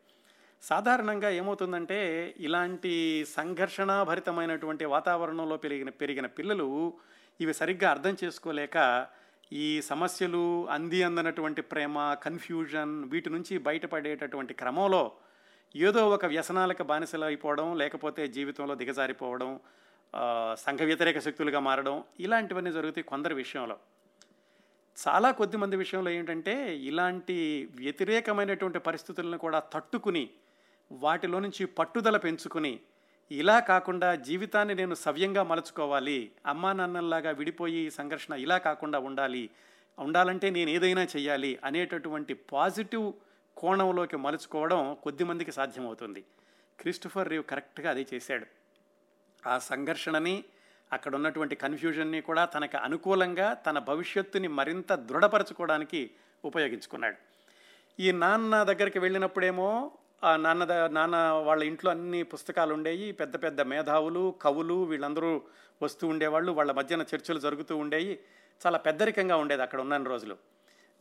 సాధారణంగా 0.62 1.31
ఏమవుతుందంటే 1.31 1.99
ఇలాంటి 2.46 2.92
సంఘర్షణాభరితమైనటువంటి 3.37 4.85
వాతావరణంలో 4.85 5.57
పెరిగిన 5.57 5.90
పెరిగిన 6.01 6.27
పిల్లలు 6.38 6.68
ఇవి 7.40 7.53
సరిగ్గా 7.53 7.90
అర్థం 7.90 8.16
చేసుకోలేక 8.25 9.07
ఈ 9.53 9.81
సమస్యలు 9.83 10.42
అంది 10.70 11.03
అందనటువంటి 11.03 11.62
ప్రేమ 11.70 11.96
కన్ఫ్యూజన్ 12.23 12.92
వీటి 13.12 13.31
నుంచి 13.31 13.55
బయటపడేటటువంటి 13.59 14.55
క్రమంలో 14.55 15.12
ఏదో 15.75 16.09
ఒక 16.09 16.27
వ్యసనాలకు 16.27 16.83
బానిసలు 16.83 17.25
అయిపోవడం 17.25 17.66
లేకపోతే 17.79 18.29
జీవితంలో 18.29 18.75
దిగజారిపోవడం 18.75 19.51
సంఘ 20.57 20.81
వ్యతిరేక 20.81 21.18
శక్తులుగా 21.18 21.61
మారడం 21.61 22.05
ఇలాంటివన్నీ 22.20 22.73
జరుగుతాయి 22.73 23.05
కొందరి 23.05 23.35
విషయంలో. 23.35 23.79
చాలా 25.07 25.31
కొద్ది 25.31 25.57
మంది 25.57 25.77
విషయంలో 25.77 26.11
ఏంటంటే 26.11 26.77
ఇలాంటి 26.77 27.68
వ్యతిరేకమైనటువంటి 27.75 28.79
పరిస్థితులను 28.79 29.38
కూడా 29.38 29.59
తట్టుకుని 29.59 30.31
వాటిలో 30.92 31.40
నుంచి 31.40 31.64
పట్టుదల 31.64 32.16
పెంచుకుని 32.16 32.81
ఇలా 33.31 33.61
కాకుండా 33.61 34.14
జీవితాన్ని 34.14 34.75
నేను 34.75 34.94
సవ్యంగా 34.94 35.42
మలుచుకోవాలి 35.42 36.33
అమ్మా 36.46 36.73
నాన్నల్లాగా 36.73 37.31
విడిపోయి 37.31 37.90
సంఘర్షణ 37.90 38.35
ఇలా 38.35 38.59
కాకుండా 38.59 38.99
ఉండాలి 38.99 39.51
ఉండాలంటే 39.99 40.51
నేను 40.51 40.70
ఏదైనా 40.70 41.07
చేయాలి 41.16 41.59
అనేటటువంటి 41.64 42.35
పాజిటివ్ 42.35 43.12
కోణంలోకి 43.57 44.16
మలుచుకోవడం 44.16 44.96
కొద్దిమందికి 45.03 45.53
సాధ్యమవుతుంది. 45.53 46.25
క్రిస్టఫర్ 46.79 47.29
రీవ్ 47.29 47.44
కరెక్ట్గా 47.44 47.90
అదే 47.90 48.07
చేశాడు. 48.14 48.60
ఆ 49.46 49.59
సంఘర్షణని 49.59 50.44
అక్కడ 50.92 51.14
ఉన్నటువంటి 51.14 51.55
కన్ఫ్యూజన్ని 51.55 52.20
కూడా 52.20 52.44
తనకు 52.44 52.76
అనుకూలంగా 52.76 53.55
తన 53.55 53.79
భవిష్యత్తుని 53.79 54.48
మరింత 54.48 54.92
దృఢపరచుకోవడానికి 54.92 56.11
ఉపయోగించుకున్నాడు. 56.44 57.16
ఈ 58.00 58.12
నాన్న 58.12 58.62
దగ్గరికి 58.62 58.98
వెళ్ళినప్పుడేమో 58.98 59.90
ఆ 60.24 60.37
నాన్న 60.37 60.64
ద- 60.64 60.90
నాన్న 60.90 61.16
వాళ్ళ 61.16 61.62
ఇంట్లో 61.62 61.90
అన్ని 61.90 62.22
పుస్తకాలు 62.22 62.74
ఉండేవి 62.74 63.12
పెద్ద 63.12 63.42
పెద్ద 63.42 63.61
మేధావులు 63.61 64.35
కవులు 64.42 64.85
వీళ్ళందరూ 64.85 65.42
వస్తూ 65.83 66.09
ఉండేవాళ్ళు 66.09 66.53
వాళ్ళ 66.53 66.72
మధ్యన 66.72 67.05
చర్చలు 67.14 67.38
జరుగుతూ 67.38 67.76
ఉండేవి 67.76 68.18
చాలా 68.66 68.79
పెద్దరికంగా 68.79 69.37
ఉండేది 69.37 69.62
అక్కడ 69.62 69.81
ఉన్న 69.81 69.96
రోజులు. 69.96 70.37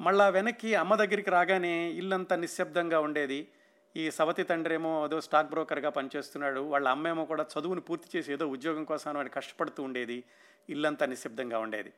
మళ్ళా 0.01 0.29
వెనక్కి 0.29 0.75
అమ్మ 0.75 0.95
దగ్గరికి 0.95 1.29
రాగానే 1.29 1.89
ఇల్లంతా 1.89 2.35
నిశ్శబ్దంగా 2.35 2.99
ఉండేది. 2.99 3.47
ఈ 3.95 4.11
సవతి 4.11 4.43
తండ్రి 4.43 4.75
ఏమో 4.75 5.05
ఏదో 5.05 5.21
స్టాక్ 5.21 5.49
బ్రోకర్గా 5.49 5.89
పనిచేస్తున్నాడు. 5.89 6.59
వాళ్ళ 6.59 6.87
అమ్మేమో 6.87 7.25
కూడా 7.25 7.45
చదువుని 7.53 7.81
పూర్తి 7.81 8.17
చేసి 8.17 8.33
ఏదో 8.33 8.47
ఉద్యోగం 8.47 8.83
కోసం 8.83 9.17
అని 9.17 9.29
కష్టపడుతూ 9.29 9.83
ఉండేది. 9.83 10.23
ఇల్లంతా 10.69 11.05
నిశ్శబ్దంగా 11.05 11.59
ఉండేది. 11.59 11.93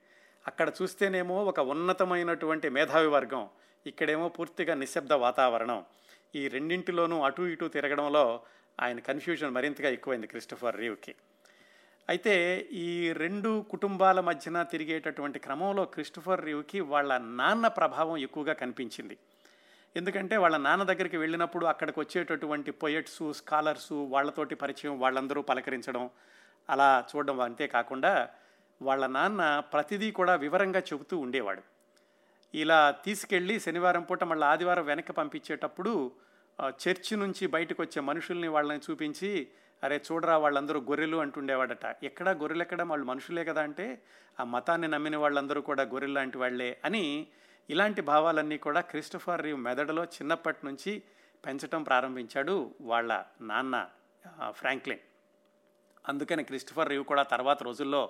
అక్కడ 0.47 0.71
చూస్తేనేమో 0.81 1.45
ఒక 1.45 1.59
ఉన్నతమైనటువంటి 1.59 2.69
మేధావి 2.69 3.07
వర్గం. 3.07 3.49
ఇక్కడేమో 3.85 4.29
పూర్తిగా 4.29 4.73
నిశ్శబ్ద 4.75 5.13
వాతావరణం. 5.13 5.85
ఈ 6.35 6.47
రెండింటిలోనూ 6.47 7.21
అటు 7.21 7.41
ఇటు 7.41 7.67
తిరగడంలో 7.67 8.41
ఆయన 8.79 8.99
కన్ఫ్యూజన్ 8.99 9.51
మరింతగా 9.51 9.89
ఎక్కువైంది 9.89 10.27
క్రిస్టఫర్ 10.27 10.77
రీవ్కి. 10.77 11.15
అయితే 12.09 12.59
ఈ 12.71 13.13
రెండు 13.13 13.65
కుటుంబాల 13.69 14.19
మధ్యన 14.19 14.63
తిరిగేటటువంటి 14.63 15.39
క్రమంలో 15.39 15.85
క్రిస్టఫర్ 15.85 16.45
రీవ్కి 16.45 16.79
వాళ్ళ 16.79 17.17
నాన్న 17.17 17.67
ప్రభావం 17.67 18.17
ఎక్కువగా 18.17 18.53
కనిపించింది. 18.53 19.17
ఎందుకంటే 19.95 20.37
వాళ్ళ 20.37 20.57
నాన్న 20.57 20.83
దగ్గరికి 20.83 21.17
వెళ్ళినప్పుడు 21.17 21.65
అక్కడికి 21.65 21.99
వచ్చేటటువంటి 21.99 22.71
పొయట్స్ 22.71 23.33
స్కాలర్సు 23.33 23.93
వాళ్ళతోటి 23.93 24.55
పరిచయం 24.55 24.99
వాళ్ళందరూ 24.99 25.41
పలకరించడం 25.41 26.09
అలా 26.69 27.03
చూడడం 27.09 27.39
అంతేకాకుండా 27.39 28.29
వాళ్ళ 28.81 29.07
నాన్న 29.07 29.59
ప్రతిదీ 29.73 30.11
కూడా 30.11 30.35
వివరంగా 30.35 30.79
చెబుతూ 30.79 31.17
ఉండేవాడు. 31.17 31.61
ఇలా 32.53 32.91
తీసుకెళ్ళి 32.91 33.59
శనివారం 33.59 34.03
పూట 34.03 34.23
మళ్ళీ 34.23 34.45
ఆదివారం 34.47 34.85
వెనక్కి 34.85 35.13
పంపించేటప్పుడు 35.13 36.11
చర్చి 36.59 37.17
నుంచి 37.17 37.47
బయటకు 37.47 37.81
వచ్చే 37.81 38.01
మనుషుల్ని 38.01 38.47
వాళ్ళని 38.47 38.81
చూపించి 38.91 39.47
అరే 39.83 40.01
చూడరా 40.11 40.37
వాళ్ళందరూ 40.37 40.79
గొర్రెలు 40.79 41.17
అంటుండేవాడట. 41.17 41.85
ఎక్కడ 42.03 42.29
గొర్రెలు 42.29 42.61
ఎక్కడ 42.61 42.81
వాళ్ళు 42.83 43.05
మనుషులే 43.05 43.43
కదా 43.45 43.61
అంటే 43.61 44.01
ఆ 44.39 44.43
మతాన్ని 44.43 44.87
నమ్మిన 44.87 45.17
వాళ్ళందరూ 45.17 45.61
కూడా 45.61 45.83
గొర్రెలు 45.83 46.13
లాంటి 46.13 46.37
వాళ్ళే 46.37 46.77
అని 46.85 47.27
ఇలాంటి 47.71 48.01
భావాలన్నీ 48.01 48.57
కూడా 48.57 48.81
క్రిస్టఫర్ 48.81 49.43
రీవ్ 49.45 49.59
మెదడులో 49.67 50.03
చిన్నప్పటి 50.15 50.61
నుంచి 50.65 50.91
పెంచడం 51.45 51.83
ప్రారంభించాడు 51.83 52.55
వాళ్ళ 52.81 53.11
నాన్న 53.41 53.75
ఫ్రాంక్లిన్. 54.49 55.03
అందుకని 56.07 56.43
క్రిస్టఫర్ 56.43 56.89
రీవ్ 56.89 57.05
కూడా 57.11 57.23
తర్వాత 57.33 57.63
రోజుల్లో 57.63 58.01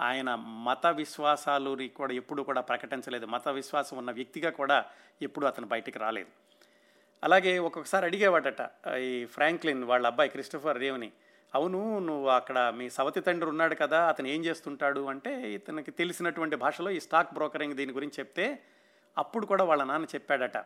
ఆయన 0.00 0.30
మత 0.66 0.86
విశ్వాసాలుని 0.86 1.88
కూడా 1.88 2.12
ఎప్పుడు 2.14 2.42
కూడా 2.42 2.60
ప్రకటించలేదు. 2.60 3.26
మత 3.26 3.48
విశ్వాసం 3.48 3.96
ఉన్న 3.98 4.10
వ్యక్తిగా 4.10 4.50
కూడా 4.50 4.78
ఎప్పుడు 5.22 5.46
అతను 5.46 5.66
బయటికి 5.66 5.98
రాలేదు. 5.98 6.30
అలాగే 7.22 7.58
ఒక్కొక్కసారి 7.58 8.04
అడిగేవాడట 8.06 8.62
ఈ 8.98 9.24
ఫ్రాంక్లిన్ 9.24 9.82
వాళ్ళ 9.84 10.06
అబ్బాయి 10.06 10.30
క్రిస్టఫర్ 10.30 10.78
రేవ్ని 10.78 11.10
అవును 11.54 11.98
నువ్వు 11.98 12.28
అక్కడ 12.28 12.58
మీ 12.78 12.90
సవతి 12.90 13.20
తండ్రి 13.20 13.48
ఉన్నాడు 13.50 13.74
కదా 13.74 13.98
అతను 14.08 14.28
ఏం 14.28 14.40
చేస్తుంటాడు? 14.44 15.00
అంటే 15.12 15.32
ఇతనికి 15.52 15.90
తెలిసినటువంటి 15.90 16.56
భాషలో 16.56 16.90
ఈ 16.90 17.00
స్టాక్ 17.00 17.34
బ్రోకరింగ్ 17.34 17.74
దీని 17.74 17.92
గురించి 17.92 18.16
చెప్తే 18.18 18.46
అప్పుడు 19.18 19.46
కూడా 19.46 19.64
వాళ్ళ 19.64 19.84
నాన్న 19.84 20.04
చెప్పాడట 20.04 20.56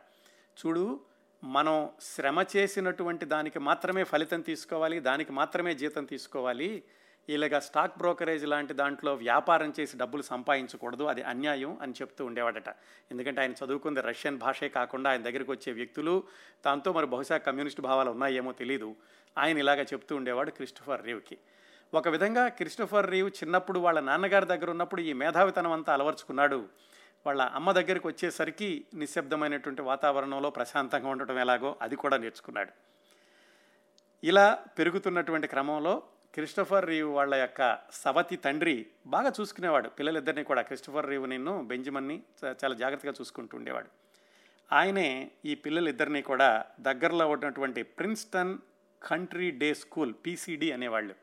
చూడు 0.60 1.00
మనం 1.44 1.90
శ్రమ 2.00 2.44
చేసినటువంటి 2.56 3.24
దానికి 3.24 3.58
మాత్రమే 3.58 4.04
ఫలితం 4.04 4.40
తీసుకోవాలి 4.40 5.00
దానికి 5.00 5.32
మాత్రమే 5.32 5.74
జీతం 5.74 6.04
తీసుకోవాలి. 6.04 6.82
ఇలాగ 7.28 7.58
స్టాక్ 7.58 7.98
బ్రోకరేజ్ 7.98 8.46
లాంటి 8.46 8.74
దాంట్లో 8.74 9.14
వ్యాపారం 9.14 9.72
చేసి 9.80 9.96
డబ్బులు 9.96 10.22
సంపాదించకూడదు 10.22 11.04
అది 11.04 11.22
అన్యాయం 11.22 11.78
అని 11.82 11.92
చెప్తూ 11.92 12.24
ఉండేవాడట. 12.24 12.68
ఎందుకంటే 13.10 13.40
ఆయన 13.40 13.52
చదువుకుంది 13.52 14.00
రష్యన్ 14.00 14.38
భాషే 14.38 14.68
కాకుండా 14.68 15.10
ఆయన 15.10 15.22
దగ్గరికి 15.22 15.50
వచ్చే 15.50 15.72
వ్యక్తులు 15.72 16.24
దాంతో 16.66 16.92
మరి 16.92 17.06
బహుశా 17.06 17.36
కమ్యూనిస్ట్ 17.36 17.80
భావాలు 17.80 18.10
ఉన్నాయేమో 18.10 18.52
తెలీదు. 18.52 18.96
ఆయన 19.38 19.58
ఇలాగ 19.58 19.82
చెప్తూ 19.82 20.16
ఉండేవాడు 20.16 20.50
క్రిస్టఫర్ 20.50 21.04
రీవ్కి. 21.04 21.38
ఒక 21.94 22.08
విధంగా 22.08 22.48
క్రిస్టఫర్ 22.48 23.10
రీవ్ 23.10 23.30
చిన్నప్పుడు 23.44 23.78
వాళ్ళ 23.78 24.00
నాన్నగారి 24.00 24.46
దగ్గర 24.46 24.70
ఉన్నప్పుడు 24.70 25.00
ఈ 25.00 25.12
మేధావితనం 25.12 25.72
అంతా 25.72 25.92
అలవర్చుకున్నాడు. 25.92 26.68
వాళ్ళ 27.26 27.42
అమ్మ 27.42 27.72
దగ్గరికి 27.72 28.06
వచ్చేసరికి 28.06 28.84
నిశ్శబ్దమైనటువంటి 28.94 29.82
వాతావరణంలో 29.82 30.50
ప్రశాంతంగా 30.50 31.08
ఉండటం 31.08 31.38
ఎలాగో 31.38 31.76
అది 31.82 31.96
కూడా 31.96 32.16
నేర్చుకున్నాడు. 32.16 32.70
ఇలా 34.24 34.64
పెరుగుతున్నటువంటి 34.78 35.46
క్రమంలో 35.46 36.02
క్రిస్టఫర్ 36.34 36.86
రీవ్ 36.86 37.14
వాళ్ళ 37.14 37.34
యొక్క 37.34 37.78
సవతి 37.92 38.36
తండ్రి 38.36 38.86
బాగా 39.06 39.32
చూసుకునేవాడు. 39.40 39.88
పిల్లలిద్దరిని 39.88 40.44
కూడా 40.44 40.62
క్రిస్టఫర్ 40.62 41.08
రీవ్ 41.08 41.28
నిన్ను 41.28 41.62
బెంజమన్ని 41.62 42.18
చ- 42.18 42.54
చాలా 42.64 42.74
జాగ్రత్తగా 42.74 43.12
చూసుకుంటూ 43.20 43.56
ఉండేవాడు. 43.56 43.86
ఆయనే 44.72 45.30
ఈ 45.44 45.54
పిల్లలిద్దరిని 45.54 46.22
కూడా 46.22 46.64
దగ్గరలో 46.80 47.30
ఉన్నటువంటి 47.30 47.82
Princeton 47.82 48.58
Country 49.02 49.50
Day 49.50 49.74
School 49.74 50.14
PCD 50.26 50.70
అనేవాళ్ళు 50.70 51.14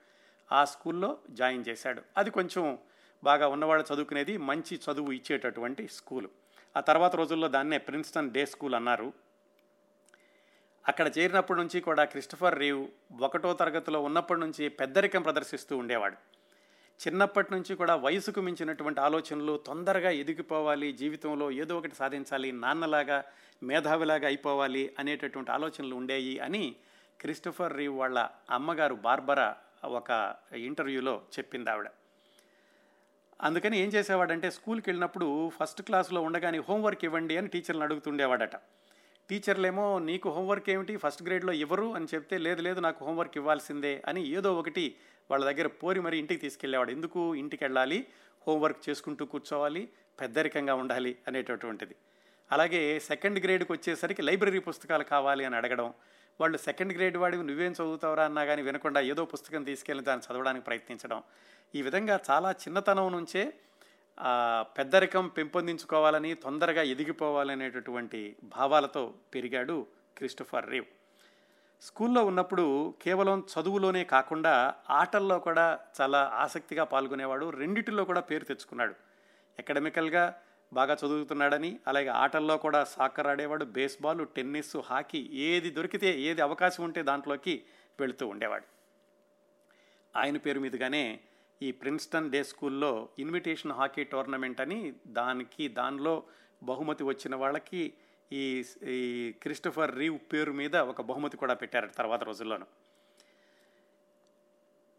ఆ 0.52 0.66
స్కూల్లో 0.66 1.18
జాయిన్ 1.30 1.64
చేశాడు. 1.70 2.02
అది 2.18 2.32
కొంచెం 2.32 2.78
బాగా 3.24 3.48
ఉన్నవాళ్ళు 3.48 3.94
చదువుకునేది 3.94 4.38
మంచి 4.38 4.80
చదువు 4.86 5.12
ఇచ్చేటటువంటి 5.12 5.88
స్కూలు. 5.88 6.30
ఆ 6.78 6.80
తర్వాత 6.80 7.16
రోజుల్లో 7.16 7.48
దాన్నే 7.48 7.78
ప్రిన్స్టన్ 7.78 8.32
డే 8.32 8.46
స్కూల్ 8.46 8.76
అన్నారు. 8.76 9.14
అక్కడ 10.88 11.12
చేరినప్పటి 11.18 11.60
నుంచి 11.60 11.82
కూడా 11.82 12.04
క్రిస్టఫర్ 12.04 12.60
రీవ్ 12.60 12.88
ఒకటో 13.22 13.54
తరగతిలో 13.54 14.02
ఉన్నప్పటి 14.02 14.40
నుంచి 14.40 14.70
పెద్దరికం 14.70 15.22
ప్రదర్శిస్తూ 15.22 15.78
ఉండేవాడు. 15.78 16.18
చిన్నప్పటి 17.00 17.54
నుంచి 17.54 17.76
కూడా 17.76 17.96
వయసుకు 17.96 18.42
మించినటువంటి 18.42 19.00
ఆలోచనలు 19.00 19.58
తొందరగా 19.58 20.10
ఎదిగిపోవాలి 20.10 20.94
జీవితంలో 20.94 21.52
ఏదో 21.52 21.78
ఒకటి 21.78 21.96
సాధించాలి 21.96 22.52
నాన్నలాగా 22.52 23.24
మేధావిలాగా 23.64 24.28
అయిపోవాలి 24.28 24.96
అనేటటువంటి 25.00 25.52
ఆలోచనలు 25.52 25.96
ఉండేవి 25.96 26.40
అని 26.40 26.76
క్రిస్టఫర్ 27.22 27.78
రీవ్ 27.78 27.98
వాళ్ళ 28.00 28.30
అమ్మగారు 28.50 28.96
బార్బరా 28.96 29.56
ఒక 29.84 30.36
ఇంటర్వ్యూలో 30.56 31.22
చెప్పింది 31.40 31.70
ఆవిడ 31.70 31.88
అందుకని 33.44 33.78
ఏం 33.80 33.90
చేసేవాడంటే 33.90 34.52
స్కూల్కి 34.52 34.90
వెళ్ళినప్పుడు 34.90 35.28
ఫస్ట్ 35.50 35.82
క్లాస్లో 35.82 36.22
ఉండగానే 36.22 36.60
హోంవర్క్ 36.60 37.06
ఇవ్వండి 37.06 37.38
అని 37.38 37.48
టీచర్ని 37.48 37.84
అడుగుతుండేవాడట. 37.84 38.56
టీచర్లేమో 39.30 40.00
నీకు 40.00 40.30
హోంవర్క్ 40.30 40.70
ఏమిటి? 40.70 40.98
ఫస్ట్ 40.98 41.24
గ్రేడ్లో 41.24 41.54
ఇవ్వరు 41.54 41.94
అని 41.94 42.08
చెప్తే 42.16 42.38
లేదు 42.38 42.62
లేదు 42.62 42.80
నాకు 42.80 43.06
హోంవర్క్ 43.06 43.38
ఇవ్వాల్సిందే 43.38 44.04
అని 44.08 44.22
ఏదో 44.28 44.56
ఒకటి 44.56 44.96
వాళ్ళ 45.32 45.44
దగ్గర 45.46 45.68
పోరి 45.68 46.00
మరి 46.00 46.18
ఇంటికి 46.18 46.42
తీసుకెళ్ళేవాడు. 46.42 46.92
ఎందుకు 46.92 47.36
ఇంటికి 47.36 47.64
వెళ్ళాలి 47.64 48.00
హోంవర్క్ 48.48 48.90
చేసుకుంటూ 48.90 49.26
కూర్చోవాలి 49.26 49.90
పెద్దరికంగా 50.22 50.74
ఉండాలి 50.74 51.16
అనేటటువంటిది. 51.28 51.96
అలాగే 52.52 53.00
సెకండ్ 53.00 53.40
గ్రేడ్కి 53.44 53.72
వచ్చేసరికి 53.72 54.22
లైబ్రరీ 54.22 54.60
పుస్తకాలు 54.60 55.04
కావాలి 55.04 55.46
అని 55.46 55.56
అడగడం 55.56 55.94
వాళ్ళు 56.40 56.58
సెకండ్ 56.58 56.94
గ్రేడ్ 56.94 57.18
వాడివి 57.18 57.44
నువ్వేం 57.44 57.72
చదువుతావురా 57.72 58.26
అన్నా 58.26 58.46
కానీ 58.46 58.62
వినకుండా 58.62 59.02
ఏదో 59.02 59.26
పుస్తకం 59.26 59.64
తీసుకెళ్ళి 59.64 60.04
దాన్ని 60.04 60.34
చదవడానికి 60.34 60.66
ప్రయత్నించడం. 60.66 61.24
ఈ 61.76 61.82
విధంగా 61.82 62.20
చాలా 62.30 62.52
చిన్నతనం 62.52 63.12
నుంచే 63.12 63.54
పెద్దరికం 64.62 65.28
పెంపొందించుకోవాలని 65.28 66.34
తొందరగా 66.34 66.82
ఎదిగిపోవాలనేటటువంటి 66.82 68.36
భావాలతో 68.44 69.14
పెరిగాడు 69.36 69.88
క్రిస్టోఫర్ 70.18 70.70
రీవ్. 70.70 70.86
స్కూల్లో 71.82 72.26
ఉన్నప్పుడు 72.26 72.94
కేవలం 73.02 73.44
చదువులోనే 73.54 74.04
కాకుండా 74.04 74.74
ఆటల్లో 74.90 75.40
కూడా 75.40 75.80
చాలా 76.02 76.32
ఆసక్తిగా 76.36 76.84
పాల్గొనేవాడు. 76.84 77.50
రెండిటిలో 77.50 78.06
కూడా 78.06 78.22
పేరు 78.22 78.46
తెచ్చుకున్నాడు. 78.46 78.96
ఎకడమికల్గా 79.60 80.24
బాగా 80.74 80.94
చదువుతున్నాడని 80.94 81.80
అలాగే 81.88 82.08
ఆటల్లో 82.08 82.58
కూడా 82.58 82.84
సాకర్ 82.84 83.28
ఆడేవాడు 83.28 83.66
బేస్బాల్ 83.66 84.28
టెన్నిస్ 84.36 84.78
హాకీ 84.78 85.30
ఏది 85.34 85.70
దొరికితే 85.70 86.10
ఏది 86.22 86.42
అవకాశం 86.42 86.84
ఉంటే 86.84 87.02
దాంట్లోకి 87.04 87.64
వెళుతూ 88.00 88.28
ఉండేవాడు. 88.28 88.66
ఆయన 90.16 90.38
పేరు 90.38 90.60
మీదుగానే 90.60 91.20
ఈ 91.62 91.72
ప్రిన్స్టన్ 91.72 92.32
డే 92.32 92.44
స్కూల్లో 92.44 93.10
ఇన్విటేషన్ 93.20 93.72
హాకీ 93.72 94.04
టోర్నమెంట్ 94.04 94.62
అని 94.62 94.94
దానికి 95.08 95.68
దానిలో 95.68 96.24
బహుమతి 96.64 97.04
వచ్చిన 97.04 97.36
వాళ్ళకి 97.36 97.94
ఈ 98.32 98.64
ఈ 98.88 99.32
క్రిస్టఫర్ 99.42 99.96
రీవ్ 99.96 100.20
పేరు 100.34 100.52
మీద 100.52 100.76
ఒక 100.76 101.02
బహుమతి 101.02 101.38
కూడా 101.38 101.54
పెట్టారు 101.54 101.88
తర్వాత 101.88 102.24
రోజుల్లోనూ. 102.24 102.66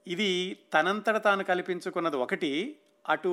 ఇది 0.06 0.30
తనంతట 0.72 1.24
తాను 1.24 1.44
కల్పించుకున్నది 1.44 2.16
ఒకటి 2.16 2.76
అటు 3.08 3.32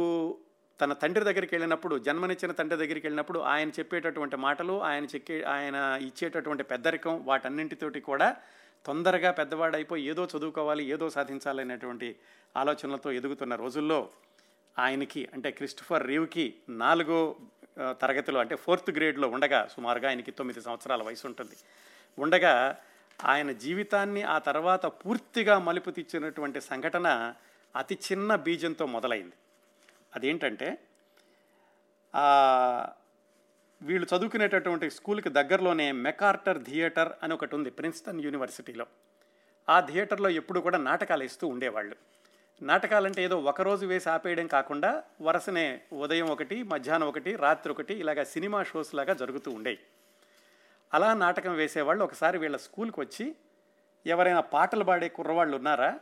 తన 0.81 0.93
తండ్రి 0.93 1.23
దగ్గరికి 1.23 1.53
వెళ్ళినప్పుడు 1.55 1.97
జన్మనిచ్చిన 1.97 2.51
తండ్రి 2.51 2.77
దగ్గరికి 2.77 3.05
వెళ్ళినప్పుడు 3.07 3.39
ఆయన 3.39 3.69
చెప్పేటటువంటి 3.69 4.35
మాటలు 4.35 4.83
ఆయన 4.83 5.05
చెక్కే 5.05 5.43
ఆయన 5.43 5.77
ఇచ్చేటటువంటి 6.01 6.63
పెద్దరికం 6.63 7.23
వాటన్నింటితోటి 7.25 8.01
కూడా 8.01 8.35
తొందరగా 8.85 9.31
పెద్దవాడైపోయి 9.31 10.03
ఏదో 10.07 10.23
చదువుకోవాలి 10.25 10.83
ఏదో 10.89 11.09
సాధించాలనేటువంటి 11.09 12.15
ఆలోచనలతో 12.57 13.11
ఎదుగుతున్న 13.11 13.55
రోజుల్లో 13.55 14.09
ఆయనకి 14.77 15.29
అంటే 15.33 15.51
క్రిస్టఫర్ 15.51 16.07
రీవ్కి 16.07 16.45
నాలుగో 16.69 17.35
తరగతిలో 18.01 18.39
అంటే 18.39 18.55
ఫోర్త్ 18.55 18.91
గ్రేడ్లో 18.91 19.27
ఉండగా 19.27 19.59
సుమారుగా 19.75 20.07
ఆయనకి 20.09 20.31
తొమ్మిది 20.31 20.61
సంవత్సరాల 20.61 21.01
వయసు 21.03 21.27
ఉంటుంది. 21.27 21.57
ఉండగా 22.17 22.53
ఆయన 23.25 23.51
జీవితాన్ని 23.51 24.23
ఆ 24.23 24.37
తర్వాత 24.37 24.85
పూర్తిగా 24.85 25.59
మలుపు 25.59 25.89
తెచ్చినటువంటి 25.89 26.61
సంఘటన 26.61 27.33
అతి 27.75 27.97
చిన్న 28.11 28.35
బీజంతో 28.35 28.85
మొదలైంది. 28.85 29.35
అదేంటంటే 30.15 30.69
వీళ్ళు 33.81 34.07
చదువుకునేటటువంటి 34.15 34.89
స్కూల్కి 34.89 35.29
దగ్గరలోనే 35.29 35.91
మెకార్టర్ 35.91 36.65
థియేటర్ 36.65 37.11
అని 37.23 37.33
ఒకటి 37.33 37.55
ఉంది 37.55 37.69
ప్రిన్స్టన్ 37.69 38.21
యూనివర్సిటీలో. 38.21 38.85
ఆ 39.69 39.79
థియేటర్లో 39.79 40.29
ఎప్పుడు 40.29 40.59
కూడా 40.59 40.77
నాటకాలు 40.77 41.23
ఇస్తూ 41.23 41.47
ఉండేవాళ్ళు. 41.47 41.95
నాటకాలంటే 42.61 43.23
ఏదో 43.23 43.39
ఒకరోజు 43.39 43.85
వేసి 43.85 44.09
ఆపేయడం 44.09 44.47
కాకుండా 44.47 45.03
వరుసనే 45.21 45.81
ఉదయం 45.93 46.27
ఒకటి 46.29 46.63
మధ్యాహ్నం 46.63 47.07
ఒకటి 47.07 47.35
రాత్రి 47.35 47.71
ఒకటి 47.73 47.93
ఇలాగ 47.93 48.23
సినిమా 48.23 48.63
షోస్ 48.63 48.95
లాగా 48.95 49.13
జరుగుతూ 49.13 49.51
ఉండేవి. 49.51 49.79
అలా 50.93 51.13
నాటకం 51.13 51.53
వేసేవాళ్ళు. 51.55 52.03
ఒకసారి 52.03 52.37
వీళ్ళ 52.37 52.57
స్కూల్కి 52.57 52.99
వచ్చి 52.99 53.35
ఎవరైనా 54.05 54.41
పాటలు 54.41 54.83
పాడే 54.83 55.09
కుర్రవాళ్ళు 55.09 55.55
ఉన్నారా? 55.57 55.99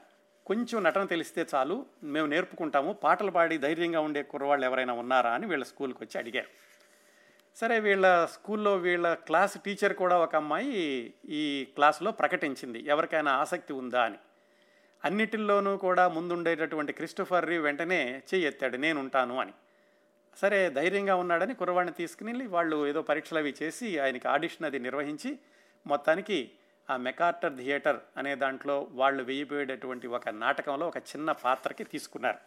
కొంచెం 0.50 0.84
నటన 0.84 1.04
తెలిస్తే 1.06 1.46
చాలు 1.56 1.86
మేము 2.04 2.28
నేర్పుకుంటాము 2.28 2.94
పాటలు 2.94 3.32
పాడి 3.32 3.58
ధైర్యంగా 3.58 4.00
ఉండే 4.00 4.24
కుర్రవాళ్ళు 4.24 4.66
ఎవరైనా 4.66 4.94
ఉన్నారా 4.94 5.32
అని 5.32 5.48
వీళ్ళ 5.48 5.64
స్కూల్కి 5.64 6.04
వచ్చి 6.04 6.18
అడిగారు. 6.18 6.48
సరే 7.56 7.80
వీళ్ళ 7.80 8.26
స్కూల్లో 8.26 8.76
వీళ్ళ 8.76 9.14
క్లాస్ 9.14 9.58
టీచర్ 9.66 9.94
కూడా 9.94 10.18
ఒక 10.18 10.36
అమ్మాయి 10.36 10.72
ఈ 11.30 11.68
క్లాసులో 11.76 12.12
ప్రకటించింది 12.12 12.80
ఎవరికైనా 12.80 13.32
ఆసక్తి 13.32 13.74
ఉందా 13.74 14.04
అని. 14.04 14.18
అన్నిటిల్లోనూ 15.06 15.78
కూడా 15.78 16.08
ముందుండేటటువంటి 16.08 16.94
క్రిస్టోఫర్ 16.94 17.46
రీ 17.46 17.58
వెంటనే 17.58 18.22
చెయ్యెత్తాడు 18.34 18.78
నేను 18.78 19.00
ఉంటాను 19.00 19.40
అని. 19.40 19.54
సరే 20.38 20.70
ధైర్యంగా 20.70 21.16
ఉన్నాడని 21.16 21.54
కుర్రవాడిని 21.54 21.94
తీసుకుని 21.94 22.32
వెళ్ళి 22.32 22.48
వాళ్ళు 22.48 22.88
ఏదో 22.88 23.02
పరీక్షలు 23.02 23.38
అవి 23.38 23.56
చేసి 23.64 24.00
ఆయనకి 24.00 24.28
ఆడిషన్ 24.28 24.66
అది 24.66 24.80
నిర్వహించి 24.80 25.40
మొత్తానికి 25.88 26.52
ఆ 26.90 26.98
మెకార్టర్ 26.98 27.58
థియేటర్ 27.58 28.00
అనే 28.18 28.36
దాంట్లో 28.36 28.88
వాళ్ళు 28.92 29.24
వేయబోయేటటువంటి 29.24 30.08
ఒక 30.08 30.30
నాటకంలో 30.30 30.88
ఒక 30.88 30.98
చిన్న 30.98 31.32
పాత్రకి 31.32 31.84
తీసుకున్నారు. 31.84 32.38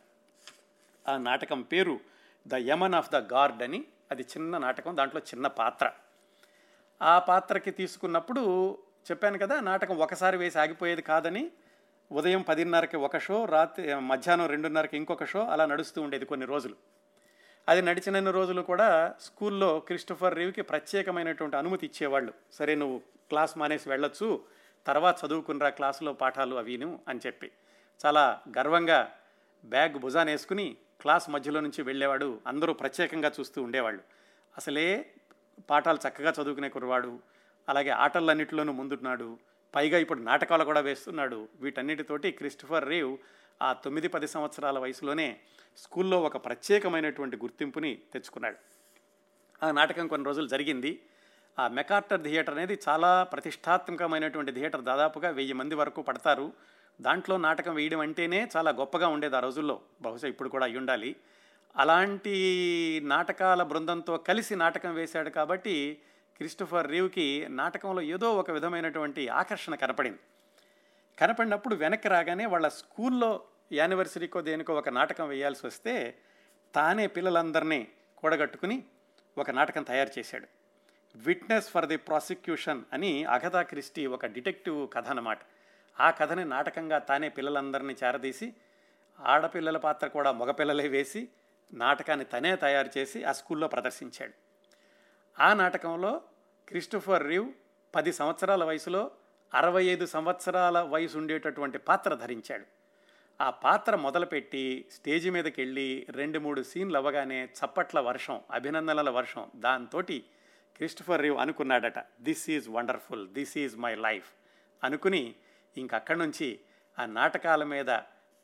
ఆ 1.09 1.17
నాటకం 1.17 1.63
పేరు 1.63 2.01
the 2.47 2.55
yeoman 2.55 2.95
of 2.95 3.11
the 3.11 3.17
guard 3.17 3.63
అని 3.63 3.85
అది 4.11 4.23
చిన్న 4.23 4.59
నాటకం 4.59 4.97
దాంట్లో 4.97 5.21
చిన్న 5.21 5.47
పాత్ర. 5.47 5.93
ఆ 7.03 7.19
పాత్రకి 7.19 7.71
తీసుకున్నప్పుడు 7.71 8.43
చెప్పాను 9.11 9.39
కదా 9.39 9.61
నాటకం 9.61 9.97
ఒకసారి 9.97 10.37
వేసి 10.37 10.59
ఆగిపోయేది 10.59 11.03
కాదని 11.03 11.51
ఉదయం 12.13 12.43
పదిన్నరకి 12.43 12.97
ఒక 12.97 13.19
షో 13.19 13.45
రాత్రి 13.45 13.95
మధ్యాహ్నం 13.95 14.47
రెండున్నరకి 14.47 14.97
ఇంకొక 14.97 15.25
షో 15.25 15.45
అలా 15.45 15.67
నడుస్తూ 15.67 16.03
ఉండేది 16.03 16.25
కొన్ని 16.25 16.47
రోజులు. 16.47 16.77
అది 17.69 17.83
నడిచిన 17.83 18.31
రోజులు 18.31 18.63
కూడా 18.63 19.15
స్కూల్లో 19.21 19.81
క్రిస్టఫర్ 19.81 20.35
రీవ్కి 20.35 20.63
ప్రత్యేకమైనటువంటి 20.63 21.57
అనుమతి 21.57 21.87
ఇచ్చేవాళ్ళు. 21.87 22.33
సరే 22.53 22.75
నువ్వు 22.75 22.99
క్లాస్ 22.99 23.59
మానేసి 23.59 23.89
వెళ్ళొచ్చు 23.89 24.45
తర్వాత 24.87 25.17
చదువుకునిరా 25.27 25.69
క్లాసులో 25.69 26.13
పాఠాలు 26.13 26.57
అవిను 26.57 27.01
అని 27.09 27.21
చెప్పి. 27.27 27.51
చాలా 28.07 28.41
గర్వంగా 28.59 29.13
బ్యాగ్ 29.65 29.99
భుజాన 29.99 30.27
వేసుకుని 30.27 30.77
క్లాస్ 31.01 31.31
మధ్యలో 31.31 31.61
నుంచి 31.61 31.83
వెళ్ళేవాడు 31.83 32.41
అందరూ 32.47 32.73
ప్రత్యేకంగా 32.73 33.33
చూస్తూ 33.41 33.63
ఉండేవాళ్ళు. 33.63 34.03
అసలే 34.57 35.11
పాఠాలు 35.71 35.99
చక్కగా 36.09 36.33
చదువుకునే 36.43 36.69
కురవాడు 36.69 37.19
అలాగే 37.69 37.91
ఆటలన్నింటిలోనూ 37.91 38.73
ముందున్నాడు 38.73 39.39
పైగా 39.75 39.99
ఇప్పుడు 39.99 40.21
నాటకాలు 40.21 40.65
కూడా 40.65 40.81
వేస్తున్నాడు. 40.81 41.49
వీటన్నిటితోటి 41.61 42.33
క్రిస్టఫర్ 42.33 42.89
రీవ్ 42.89 43.19
ఆ 43.63 43.73
తొమ్మిది 43.73 44.09
పది 44.09 44.29
సంవత్సరాల 44.29 44.79
వయసులోనే 44.79 45.41
స్కూల్లో 45.77 46.21
ఒక 46.23 46.37
ప్రత్యేకమైనటువంటి 46.37 47.37
గుర్తింపుని 47.37 47.99
తెచ్చుకున్నాడు. 48.13 48.57
ఆ 49.63 49.71
నాటకం 49.71 50.07
కొన్ని 50.07 50.27
రోజులు 50.27 50.49
జరిగింది. 50.49 51.03
ఆ 51.59 51.69
మెకార్టర్ 51.69 52.23
థియేటర్ 52.23 52.55
అనేది 52.55 52.79
చాలా 52.89 53.23
ప్రతిష్టాత్మకమైనటువంటి 53.23 54.53
థియేటర్. 54.53 54.83
దాదాపుగా 54.83 55.31
వెయ్యి 55.31 55.53
మంది 55.53 55.75
వరకు 55.75 56.03
పడతారు. 56.03 56.53
దాంట్లో 57.01 57.37
నాటకం 57.37 57.75
వేయడం 57.75 58.01
అంటేనే 58.01 58.49
చాలా 58.57 58.71
గొప్పగా 58.71 59.09
ఉండేది 59.09 59.37
ఆ 59.37 59.41
రోజుల్లో. 59.41 59.81
బహుశా 60.03 60.29
ఇప్పుడు 60.29 60.49
కూడా 60.49 60.65
అయి 60.65 60.77
ఉండాలి. 60.77 61.17
అలాంటి 61.77 63.01
నాటకాల 63.05 63.63
బృందంతో 63.63 64.17
కలిసి 64.17 64.57
నాటకం 64.57 64.95
వేశాడు 64.95 65.31
కాబట్టి 65.31 66.03
క్రిస్టోఫర్ 66.37 66.91
రీవ్కి 66.91 67.47
నాటకంలో 67.51 68.03
ఏదో 68.03 68.35
ఒక 68.35 68.51
విధమైనటువంటి 68.51 69.29
ఆకర్షణ 69.29 69.75
కనపడింది. 69.75 70.19
కనపడినప్పుడు 71.19 71.75
వెనక్కి 71.75 72.09
రాగానే 72.09 72.47
వాళ్ళ 72.47 72.69
స్కూల్లో 72.69 73.41
యానివర్సరీకో 73.73 74.41
దేనికో 74.41 74.75
ఒక 74.75 74.89
నాటకం 74.89 75.29
వేయాల్సి 75.29 75.67
వస్తే 75.67 76.19
తానే 76.75 77.07
పిల్లలందరినీ 77.07 77.89
కూడగట్టుకుని 78.19 78.85
ఒక 79.39 79.51
నాటకం 79.51 79.83
తయారు 79.83 80.11
చేశాడు. 80.19 80.47
విట్నెస్ 81.17 81.71
ఫర్ 81.71 81.87
ది 81.87 81.97
ప్రాసిక్యూషన్ 81.97 82.83
అని 82.93 83.25
అగతా 83.25 83.63
క్రిస్టీ 83.63 84.07
ఒక 84.07 84.27
డిటెక్టివ్ 84.27 84.89
కథ 84.93 85.09
అన్నమాట. 85.09 85.39
ఆ 86.01 86.11
కథని 86.11 86.45
నాటకంగా 86.45 86.99
తానే 86.99 87.29
పిల్లలందరినీ 87.29 87.97
చేరదీసి 88.05 88.55
ఆడపిల్లల 89.21 89.77
పాత్ర 89.77 90.07
కూడా 90.07 90.33
మగపిల్లలే 90.33 90.89
వేసి 90.89 91.29
నాటకాన్ని 91.73 92.25
తనే 92.25 92.57
తయారు 92.57 92.99
చేసి 92.99 93.25
ఆ 93.25 93.33
స్కూల్లో 93.33 93.69
ప్రదర్శించాడు. 93.69 94.33
ఆ 95.43 95.55
నాటకంలో 95.55 96.23
క్రిస్టోఫర్ 96.69 97.29
రివ్ 97.29 97.53
పది 97.95 98.13
సంవత్సరాల 98.13 98.65
వయసులో 98.65 99.11
అరవై 99.55 99.85
ఐదు 99.85 100.07
సంవత్సరాల 100.07 100.81
వయసు 100.81 101.19
ఉండేటటువంటి 101.19 101.79
పాత్ర 101.79 102.15
ధరించాడు. 102.15 102.82
ఆ 103.43 103.51
పాత్ర 103.51 103.97
మొదలుపెట్టి 103.97 104.87
స్టేజ్ 104.93 105.31
మీదకి 105.31 105.61
వెళ్ళి 105.61 106.07
రెండు 106.11 106.39
మూడు 106.39 106.63
సీన్లు 106.63 106.97
అవ్వగానే 106.97 107.45
చప్పట్ల 107.45 108.01
వర్షం 108.01 108.41
అభినందనల 108.51 109.11
వర్షం. 109.11 109.51
దాంతో 109.57 110.01
Christopher 110.77 111.23
Reeve 111.23 111.39
అనుకున్నాడట 111.39 111.99
this 111.99 112.51
is 112.51 112.69
wonderful 112.69 113.29
this 113.29 113.59
is 113.59 113.77
my 113.77 113.95
life 113.95 114.31
అనుకుని 114.85 115.35
ఇంకక్కడి 115.77 116.19
నుంచి 116.19 116.61
ఆ 116.99 117.07
నాటకాల 117.07 117.65
మీద 117.65 117.91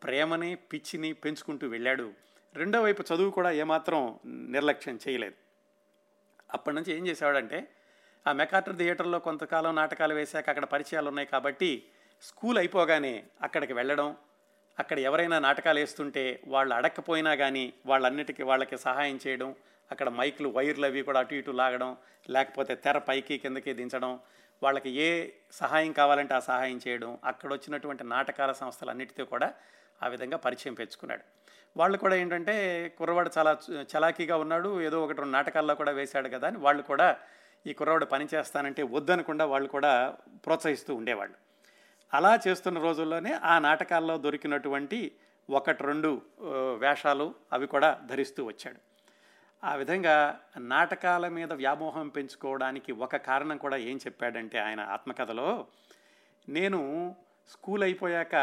ప్రేమని 0.03 0.55
పిచ్చిని 0.55 1.13
పెంచుకుంటూ 1.13 1.69
వెళ్ళాడు. 1.69 2.13
రెండో 2.55 2.83
వైపు 2.83 3.03
చదువు 3.03 3.31
కూడా 3.31 3.51
ఏమాత్రం 3.51 4.19
నిర్లక్ష్యం 4.27 4.99
చేయలేదు. 5.09 5.35
అప్పటి 6.55 6.77
నుంచి 6.77 6.93
ఏం 6.93 7.07
చేసేవాడంటే 7.07 7.69
ఆ 8.27 8.33
మెకాటర్ 8.33 8.77
థియేటర్లో 8.77 9.19
కొంతకాలం 9.19 9.77
నాటకాలు 9.77 10.15
వేశాక 10.15 10.49
అక్కడ 10.49 10.65
పరిచయాలు 10.65 11.09
ఉన్నాయి 11.09 11.29
కాబట్టి 11.29 11.85
స్కూల్ 12.23 12.59
అయిపోగానే 12.59 13.25
అక్కడికి 13.43 13.73
వెళ్ళడం 13.73 14.17
అక్కడ 14.79 14.99
ఎవరైనా 14.99 15.39
నాటకాలు 15.39 15.79
వేస్తుంటే 15.79 16.25
వాళ్ళు 16.47 16.75
అడక్కపోయినా 16.75 17.33
కానీ 17.35 17.65
వాళ్ళన్నిటికీ 17.87 18.43
వాళ్ళకి 18.43 18.77
సహాయం 18.87 19.17
చేయడం 19.27 19.49
అక్కడ 19.91 20.09
మైకులు 20.09 20.49
వైర్లు 20.49 20.87
అవి 20.87 21.01
కూడా 21.03 21.21
అటు 21.21 21.35
ఇటు 21.35 21.53
లాగడం 21.61 21.91
లేకపోతే 22.31 22.73
తెర 22.85 22.99
పైకి 22.99 23.37
కిందకి 23.39 23.73
దించడం 23.73 24.13
వాళ్ళకి 24.63 24.91
ఏ 25.07 25.09
సహాయం 25.61 25.93
కావాలంటే 25.93 26.35
ఆ 26.35 26.41
సహాయం 26.49 26.79
చేయడం 26.87 27.11
అక్కడ 27.25 27.51
వచ్చినటువంటి 27.53 28.05
నాటకాల 28.05 28.53
సంస్థలన్నిటితో 28.53 29.25
కూడా 29.25 29.49
ఆ 30.01 30.09
విధంగా 30.09 30.39
పరిచయం 30.47 30.75
పెంచుకున్నాడు. 30.75 31.25
వాళ్ళు 31.77 31.97
కూడా 31.99 32.15
ఏంటంటే 32.17 32.55
కుర్రవాడు 32.99 33.31
చాలా 33.39 33.53
చలాకీగా 33.93 34.37
ఉన్నాడు 34.45 34.71
ఏదో 34.87 34.99
ఒకటి 35.05 35.21
రెండు 35.23 35.37
నాటకాల్లో 35.39 35.75
కూడా 35.75 35.93
వేశాడు 35.93 36.29
కదా 36.29 36.47
అని 36.51 36.59
వాళ్ళు 36.67 36.83
కూడా 36.83 37.09
ఈ 37.67 37.73
కుర్రవాడు 37.73 38.07
పని 38.15 38.27
చేస్తానంటే 38.35 38.83
వద్దనకుండా 38.97 39.45
వాళ్ళు 39.53 39.69
కూడా 39.77 39.93
ప్రోత్సహిస్తూ 40.47 40.93
ఉండేవాళ్ళు. 40.95 41.37
అలా 42.13 42.41
చేస్తున్న 42.47 42.79
రోజుల్లోనే 42.79 43.33
ఆ 43.45 43.59
నాటకాల్లో 43.59 44.19
దొరికినటువంటి 44.19 45.13
ఒకటి 45.51 45.83
రెండు 45.83 46.23
వేషాలు 46.79 47.35
అవి 47.53 47.67
కూడా 47.67 48.01
ధరిస్తూ 48.11 48.45
వచ్చాడు. 48.45 48.81
ఆ 49.65 49.75
విధంగా 49.75 50.41
నాటకాల 50.59 51.29
మీద 51.29 51.53
వ్యామోహం 51.53 52.09
పెంచుకోవడానికి 52.09 52.93
ఒక 52.93 53.17
కారణం 53.17 53.57
కూడా 53.57 53.77
ఏం 53.77 53.97
చెప్పాడంటే 53.97 54.59
ఆయన 54.59 54.81
ఆత్మకథలో 54.81 55.67
నేను 56.49 56.81
స్కూల్ 57.49 57.83
అయిపోయాక 57.83 58.35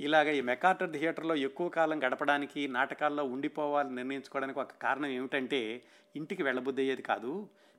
ఇలాగ 0.00 0.28
ఈ 0.28 0.40
మెకార్టర్ 0.40 0.92
థియేటర్లో 0.92 1.34
ఎక్కువ 1.34 1.68
కాలం 1.68 1.98
గడపడానికి 2.02 2.68
నాటకాల్లో 2.68 3.24
ఉండిపోవాలని 3.24 3.96
నిర్ణయించుకోవడానికి 3.96 4.60
ఒక 4.60 4.74
కారణం 4.82 5.06
ఏమిటంటే 5.06 5.82
ఇంటికి 6.16 6.42
వెళ్ళబుద్ధి 6.42 6.82
అయ్యేది 6.82 7.02
కాదు. 7.02 7.32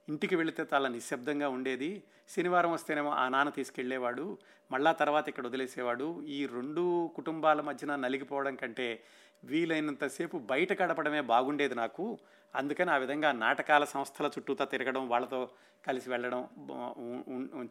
ఇంటికి 0.10 0.36
వెళితే 0.36 0.66
చాలా 0.74 0.90
నిశ్శబ్దంగా 0.90 1.50
ఉండేది. 1.50 2.04
శనివారం 2.30 2.72
వస్తేనేమో 2.72 3.12
ఆ 3.12 3.30
నాన్న 3.30 3.50
తీసుకెళ్ళేవాడు. 3.50 4.38
మళ్ళా 4.72 4.92
తర్వాత 4.92 5.30
ఇక్కడ 5.30 5.48
వదిలేసేవాడు. 5.48 6.22
ఈ 6.22 6.46
రెండు 6.46 7.12
కుటుంబాల 7.16 7.62
మధ్యన 7.62 7.96
నలిగిపోవడం 7.96 8.56
కంటే 8.56 9.04
వీలైనంతసేపు 9.44 10.38
బయట 10.38 10.82
గడపడమే 10.82 11.22
బాగుండేది 11.22 11.76
నాకు. 11.76 12.20
అందుకని 12.56 12.92
ఆ 12.92 12.98
విధంగా 12.98 13.32
నాటకాల 13.32 13.84
సంస్థల 13.84 14.28
చుట్టూతా 14.28 14.66
తిరగడం 14.66 15.10
వాళ్ళతో 15.10 15.50
కలిసి 15.88 16.10
వెళ్ళడం 16.10 16.48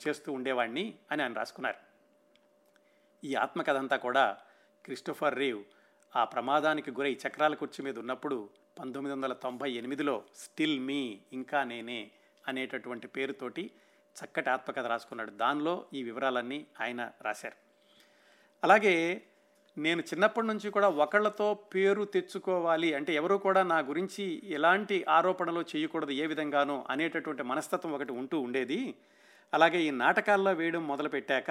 చేస్తూ 0.08 0.32
ఉండేవాడిని 0.32 0.94
అని 1.10 1.22
ఆయన 1.22 1.32
రాసుకున్నారు. 1.32 1.76
ఈ 3.24 3.34
ఆత్మకథ 3.34 3.76
అంతా 3.76 3.96
కూడా 3.96 4.38
క్రిస్టోఫర్ 4.84 5.38
రీవ్ 5.38 5.64
ఆ 6.16 6.24
ప్రమాదానికి 6.24 6.90
గురై 6.90 7.18
చక్రాల 7.26 7.54
కుర్చీ 7.54 7.84
మీద 7.84 7.98
ఉన్నప్పుడు 7.98 8.50
పంతొమ్మిది 8.78 9.16
వందల 9.16 9.32
తొంభై 9.32 9.70
ఎనిమిదిలో 9.70 10.24
స్టిల్ 10.34 10.80
మీ 10.80 11.18
ఇంకా 11.32 11.64
నేనే 11.64 12.10
అనేటటువంటి 12.48 13.06
పేరుతోటి 13.06 13.70
చక్కటి 14.16 14.50
ఆత్మకథ 14.50 14.86
రాసుకున్నాడు. 14.86 15.30
దానిలో 15.30 15.84
ఈ 15.94 16.02
వివరాలన్నీ 16.02 16.66
ఆయన 16.80 17.10
రాశారు. 17.22 17.56
అలాగే 18.64 19.22
నేను 19.78 20.00
చిన్నప్పటి 20.00 20.46
నుంచి 20.46 20.70
కూడా 20.70 20.88
ఒకళ్ళతో 20.88 21.54
పేరు 21.54 22.04
తెచ్చుకోవాలి 22.04 22.94
అంటే 22.94 23.14
ఎవరు 23.14 23.36
కూడా 23.36 23.62
నా 23.62 23.78
గురించి 23.78 24.42
ఎలాంటి 24.44 25.04
ఆరోపణలు 25.08 25.64
చేయకూడదు 25.76 26.10
ఏ 26.10 26.26
విధంగానో 26.26 26.86
అనేటటువంటి 26.90 27.42
మనస్తత్వం 27.42 27.92
ఒకటి 27.92 28.12
ఉంటూ 28.12 28.40
ఉండేది. 28.40 28.94
అలాగే 29.54 29.80
ఈ 29.80 29.90
నాటకాల్లో 29.90 30.52
వేయడం 30.52 30.86
మొదలుపెట్టాక 30.86 31.50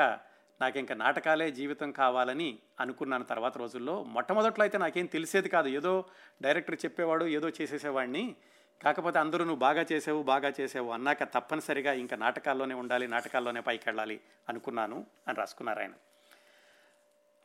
నాకు 0.62 0.80
ఇంకా 0.80 0.96
నాటకాలే 0.96 1.52
జీవితం 1.52 1.92
కావాలని 1.92 2.60
అనుకున్నాను 2.80 3.24
తర్వాత 3.24 3.58
రోజుల్లో. 3.58 4.04
మొట్టమొదట్లో 4.04 4.64
అయితే 4.64 4.78
నాకేం 4.78 5.06
తెలిసేది 5.06 5.50
కాదు. 5.50 5.68
ఏదో 5.68 6.06
డైరెక్టర్ 6.42 6.76
చెప్పేవాడు 6.86 7.26
ఏదో 7.26 7.50
చేసేసేవాడిని. 7.50 8.36
కాకపోతే 8.84 9.20
అందరూ 9.20 9.44
నువ్వు 9.44 9.60
బాగా 9.60 9.86
చేసావు 9.92 10.24
బాగా 10.24 10.54
చేసావు 10.62 10.90
అన్నాక 10.92 11.24
తప్పనిసరిగా 11.24 11.94
ఇంకా 11.94 12.16
నాటకాల్లోనే 12.16 12.74
ఉండాలి 12.74 13.08
నాటకాల్లోనే 13.08 13.62
పైకి 13.62 13.84
వెళ్ళాలి 13.86 14.20
అనుకున్నాను 14.50 15.06
అని 15.28 15.38
రాసుకున్నారు 15.38 15.80
ఆయన. 15.80 15.92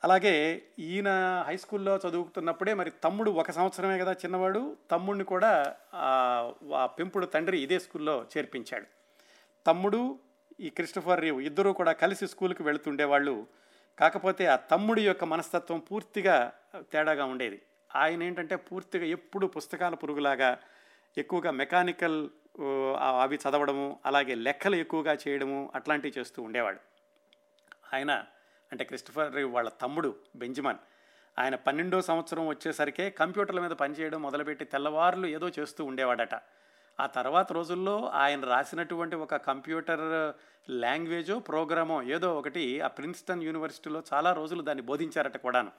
అలాగే 0.05 0.63
ఈయన 0.79 1.09
హై 1.47 1.57
స్కూల్లో 1.57 1.97
చదువుతున్నప్పుడే 1.97 2.75
మరి 2.75 2.91
తమ్ముడు 2.91 3.31
ఒక 3.31 3.51
సంవత్సరమే 3.51 3.99
కదా 3.99 4.13
చిన్నవాడు 4.13 4.77
తమ్ముడిని 4.91 5.25
కూడా 5.25 5.77
ఆ, 5.95 6.09
ఆ 6.75 6.87
పెంపుడు 6.87 7.27
తండ్రి 7.27 7.61
ఇదే 7.61 7.79
స్కూల్లో 7.79 8.27
చేర్పించాడు. 8.37 8.87
తమ్ముడు 9.67 10.19
ఈ 10.61 10.71
క్రిస్టఫర్ 10.71 11.21
రీవ్ 11.21 11.41
ఇద్దరూ 11.43 11.73
కూడా 11.73 11.93
కలిసి 11.93 12.29
స్కూల్కి 12.29 12.63
వెళుతుండేవాళ్ళు. 12.63 13.47
కాకపోతే 13.99 14.47
ఆ 14.47 14.57
తమ్ముడి 14.57 15.07
యొక్క 15.07 15.25
మనస్తత్వం 15.25 15.79
పూర్తిగా 15.79 16.53
తేడాగా 16.77 17.25
ఉండేది. 17.25 17.63
ఆయన 17.97 18.23
ఏంటంటే 18.23 18.57
పూర్తిగా 18.57 19.05
ఎప్పుడు 19.05 19.47
పుస్తకాల 19.47 19.95
పురుగులాగా 19.95 20.59
ఎక్కువగా 21.19 21.51
మెకానికల్ 21.51 22.29
అవి 23.21 23.37
చదవడము 23.37 24.01
అలాగే 24.07 24.35
లెక్కలు 24.35 24.77
ఎక్కువగా 24.77 25.17
చేయడము 25.29 25.73
అట్లాంటివి 25.75 26.21
చేస్తూ 26.21 26.43
ఉండేవాడు. 26.43 26.81
ఆయన 27.95 28.25
అంటే 28.73 28.85
క్రిస్టఫర్ 28.85 29.45
వాళ్ళ 29.45 29.69
తమ్ముడు 29.69 30.17
బెంజమన్. 30.37 30.79
ఆయన 31.39 31.55
పన్నెండో 31.55 32.03
సంవత్సరం 32.03 32.47
వచ్చేసరికే 32.47 33.11
కంప్యూటర్ల 33.11 33.61
మీద 33.61 33.71
పనిచేయడం 33.71 34.23
మొదలుపెట్టి 34.23 34.65
తెల్లవారులు 34.65 35.27
ఏదో 35.27 35.49
చేస్తూ 35.59 35.85
ఉండేవాడట. 35.85 36.35
ఆ 37.01 37.07
తర్వాత 37.07 37.53
రోజుల్లో 37.53 38.09
ఆయన 38.09 38.45
రాసినటువంటి 38.45 39.17
ఒక 39.17 39.37
కంప్యూటర్ 39.37 40.35
లాంగ్వేజో 40.71 41.39
ప్రోగ్రామో 41.39 42.03
ఏదో 42.03 42.39
ఒకటి 42.39 42.81
ఆ 42.81 42.87
ప్రిన్స్టన్ 42.87 43.43
యూనివర్సిటీలో 43.43 44.03
చాలా 44.13 44.33
రోజులు 44.33 44.63
దాన్ని 44.63 44.83
బోధించారట 44.83 45.37
కూడాను. 45.37 45.73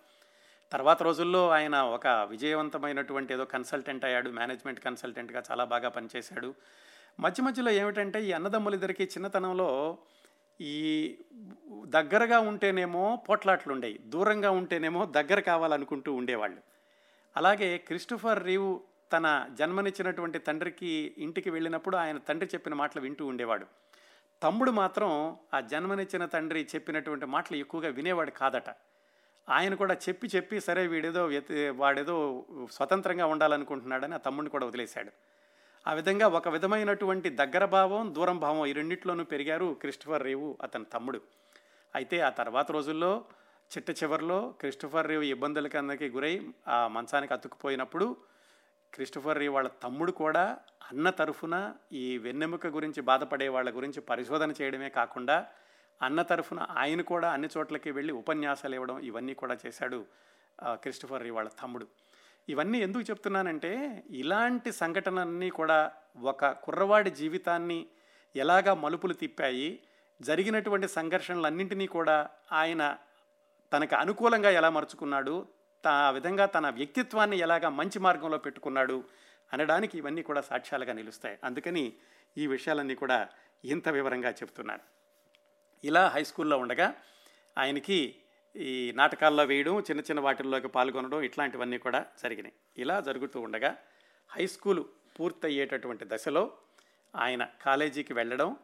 తర్వాత 0.74 1.04
రోజుల్లో 1.04 1.50
ఆయన 1.50 1.76
ఒక 1.76 2.08
విజయవంతమైనటువంటి 2.08 3.34
ఏదో 3.34 3.46
కన్సల్టెంట్ 3.46 4.06
అయ్యాడు 4.06 4.30
మేనేజ్మెంట్ 4.30 4.80
కన్సల్టెంట్గా 4.80 5.44
చాలా 5.52 5.64
బాగా 5.64 5.90
పనిచేశాడు. 5.90 6.56
మధ్య 7.20 7.44
మధ్యలో 7.44 7.72
ఏమిటంటే 7.72 8.24
ఈ 8.24 8.32
అన్నదమ్ములిద్దరికీ 8.32 9.04
చిన్నతనంలో 9.04 9.98
ఈ 10.62 11.16
దగ్గరగా 11.86 12.40
ఉంటేనేమో 12.40 13.20
పోట్లాట్లు 13.30 13.74
ఉండేవి 13.74 13.98
దూరంగా 13.98 14.52
ఉంటేనేమో 14.52 15.06
దగ్గర 15.06 15.40
కావాలనుకుంటూ 15.40 16.14
ఉండేవాళ్ళు. 16.14 16.62
అలాగే 17.38 17.78
క్రిస్టోఫర్ 17.78 18.44
రీవ్ 18.44 18.80
తన 19.14 19.46
జన్మనిచ్చినటువంటి 19.60 20.40
తండ్రికి 20.40 21.16
ఇంటికి 21.18 21.50
వెళ్ళినప్పుడు 21.50 21.98
ఆయన 21.98 22.18
తండ్రి 22.18 22.50
చెప్పిన 22.54 22.74
మాటలు 22.74 23.02
వింటూ 23.02 23.26
ఉండేవాడు. 23.26 23.66
తమ్ముడు 24.44 24.72
మాత్రం 24.72 25.38
ఆ 25.54 25.60
జన్మనిచ్చిన 25.60 26.26
తండ్రి 26.26 26.68
చెప్పినటువంటి 26.76 27.26
మాటలు 27.26 27.58
ఎక్కువగా 27.58 27.90
వినేవాడు 27.90 28.32
కాదట. 28.32 28.70
ఆయన 29.48 29.74
కూడా 29.76 29.94
చెప్పి 29.94 30.28
చెప్పి 30.36 30.58
సరే 30.60 30.88
వీడేదో 30.88 31.24
వాడేదో 31.76 32.46
స్వతంత్రంగా 32.72 33.26
ఉండాలనుకుంటున్నాడని 33.26 34.16
ఆ 34.16 34.18
తమ్ముడిని 34.18 34.50
కూడా 34.50 34.66
వదిలేశాడు. 34.66 35.12
ఆ 35.88 35.94
విధంగా 35.94 36.28
ఒక 36.28 36.48
విధమైనటువంటి 36.48 37.30
దగ్గర 37.30 37.66
భావం 37.66 38.16
దూరం 38.16 38.38
భావం 38.40 38.66
ఈ 38.66 38.74
రెండింటిలోనూ 38.74 39.24
పెరిగారు 39.24 39.78
క్రిస్టఫర్ 39.82 40.24
రేవు 40.24 40.58
అతని 40.64 40.86
తమ్ముడు. 40.86 41.22
అయితే 41.96 42.20
ఆ 42.22 42.30
తర్వాత 42.30 42.72
రోజుల్లో 42.72 43.26
చిట్ట 43.72 43.90
చివరిలో 44.04 44.56
క్రిస్టఫర్ 44.60 45.08
రేవు 45.08 45.22
ఇబ్బందులకి 45.22 45.78
అందరికీ 45.78 46.10
గురై 46.10 46.34
ఆ 46.68 46.88
మంచానికి 46.88 47.34
అతుక్కుపోయినప్పుడు 47.34 48.18
క్రిస్టఫర్ 48.94 49.38
రీ 49.38 49.48
వాళ్ళ 49.48 49.70
తమ్ముడు 49.84 50.12
కూడా 50.12 50.58
అన్న 50.92 51.10
తరఫున 51.10 51.74
ఈ 51.92 52.18
వెన్నెముక 52.18 52.68
గురించి 52.68 53.02
బాధపడే 53.02 53.48
వాళ్ళ 53.48 53.70
గురించి 53.70 54.02
పరిశోధన 54.02 54.52
చేయడమే 54.62 54.90
కాకుండా 54.90 55.48
అన్న 56.02 56.22
తరఫున 56.22 56.60
ఆయన 56.78 57.02
కూడా 57.02 57.32
అన్ని 57.32 57.50
చోట్లకి 57.58 57.92
వెళ్ళి 57.92 58.14
ఉపన్యాసాలు 58.14 58.76
ఇవ్వడం 58.76 59.00
ఇవన్నీ 59.00 59.34
కూడా 59.34 59.58
చేశాడు 59.66 60.06
క్రిస్టఫర్ 60.64 61.32
వాళ్ళ 61.32 61.50
తమ్ముడు. 61.50 61.88
ఇవన్నీ 62.50 62.80
ఎందుకు 62.80 63.04
చెప్తున్నానంటే 63.12 64.04
ఇలాంటి 64.10 64.72
సంఘటనలన్నీ 64.72 65.50
కూడా 65.50 65.92
ఒక 66.24 66.46
కుర్రవాడి 66.46 67.12
జీవితాన్ని 67.12 67.88
ఎలాగా 68.36 68.74
మలుపులు 68.74 69.14
తిప్పాయి 69.14 69.80
జరిగినటువంటి 70.22 70.88
సంఘర్షణలన్నింటినీ 70.88 71.88
కూడా 71.88 72.30
ఆయన 72.52 72.98
తనకు 73.72 73.96
అనుకూలంగా 73.96 74.50
ఎలా 74.50 74.70
మరుచుకున్నాడు 74.70 75.48
తా 75.84 75.92
ఆ 75.92 76.10
విధంగా 76.12 76.46
తన 76.46 76.70
వ్యక్తిత్వాన్ని 76.70 77.38
ఎలాగా 77.38 77.70
మంచి 77.70 78.00
మార్గంలో 78.00 78.38
పెట్టుకున్నాడు 78.38 79.04
అనడానికి 79.54 79.98
ఇవన్నీ 79.98 80.22
కూడా 80.22 80.42
సాక్ష్యాలుగా 80.42 80.94
నిలుస్తాయి. 80.94 81.38
అందుకని 81.44 81.94
ఈ 82.38 82.48
విషయాలన్నీ 82.48 82.96
కూడా 82.96 83.28
ఇంత 83.64 83.90
వివరంగా 83.90 84.30
చెప్తున్నాను. 84.30 85.03
ఇలా 85.84 86.08
హై 86.08 86.24
స్కూల్లో 86.24 86.58
ఉండగా 86.58 86.96
ఆయనకి 87.58 88.16
ఈ 88.56 88.92
నాటకాల్లో 88.96 89.44
వేయడం 89.44 89.80
చిన్న 89.80 90.02
చిన్న 90.02 90.20
వాటిల్లోకి 90.20 90.68
పాల్గొనడం 90.68 91.22
ఇట్లాంటివన్నీ 91.22 91.78
కూడా 91.78 92.06
జరిగినాయి. 92.24 92.54
ఇలా 92.78 93.00
జరుగుతూ 93.00 93.42
ఉండగా 93.42 93.78
హై 94.30 94.48
స్కూల్ 94.48 94.84
పూర్తయ్యేటటువంటి 95.20 96.06
దశలో 96.08 96.52
ఆయన 97.16 97.48
కాలేజీకి 97.62 98.14
వెళ్ళడం 98.14 98.58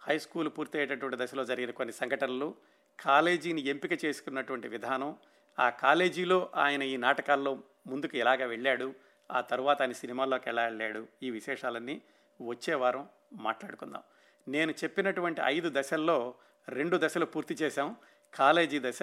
హై 0.00 0.18
స్కూల్ 0.18 0.48
పూర్తయ్యేటటువంటి 0.58 1.16
దశలో 1.16 1.44
జరిగిన 1.44 1.70
కొన్ని 1.70 1.94
సంఘటనలు 1.94 2.54
కాలేజీని 3.00 3.60
ఎంపిక 3.60 4.04
చేసుకున్నటువంటి 4.04 4.68
విధానం 4.68 5.16
ఆ 5.58 5.70
కాలేజీలో 5.70 6.50
ఆయన 6.56 6.82
ఈ 6.82 6.96
నాటకాల్లో 6.96 7.62
ముందుకు 7.86 8.16
ఎలాగ 8.16 8.46
వెళ్ళాడు 8.46 8.94
ఆ 9.30 9.40
తర్వాత 9.40 9.82
ఆయన 9.82 9.92
సినిమాల్లోకి 9.92 10.48
ఎలా 10.48 10.64
వెళ్ళాడు 10.64 11.06
ఈ 11.22 11.30
విశేషాలన్నీ 11.30 12.02
వచ్చే 12.40 12.74
వారం 12.74 13.08
మాట్లాడుకుందాం. 13.32 14.02
నేను 14.48 14.70
చెప్పినటువంటి 14.70 15.40
ఐదు 15.44 15.68
దశల్లో 15.68 16.34
రెండు 16.68 17.00
దశలు 17.02 17.26
పూర్తి 17.26 17.54
చేశాం. 17.54 17.96
కాలేజీ 18.34 18.80
దశ 18.84 19.02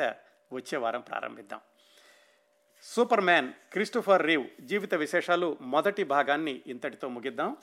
వచ్చే 0.53 0.77
వారం 0.77 1.01
ప్రారంభిద్దాం. 1.01 1.59
సూపర్ 2.83 3.21
మ్యాన్ 3.21 3.53
క్రిస్టోఫర్ 3.71 4.25
రీవ్ 4.25 4.47
జీవిత 4.61 4.93
విశేషాలు 4.93 5.57
మొదటి 5.61 6.03
భాగాన్ని 6.03 6.61
ఇంతటితో 6.67 7.09
ముగిద్దాం. 7.09 7.57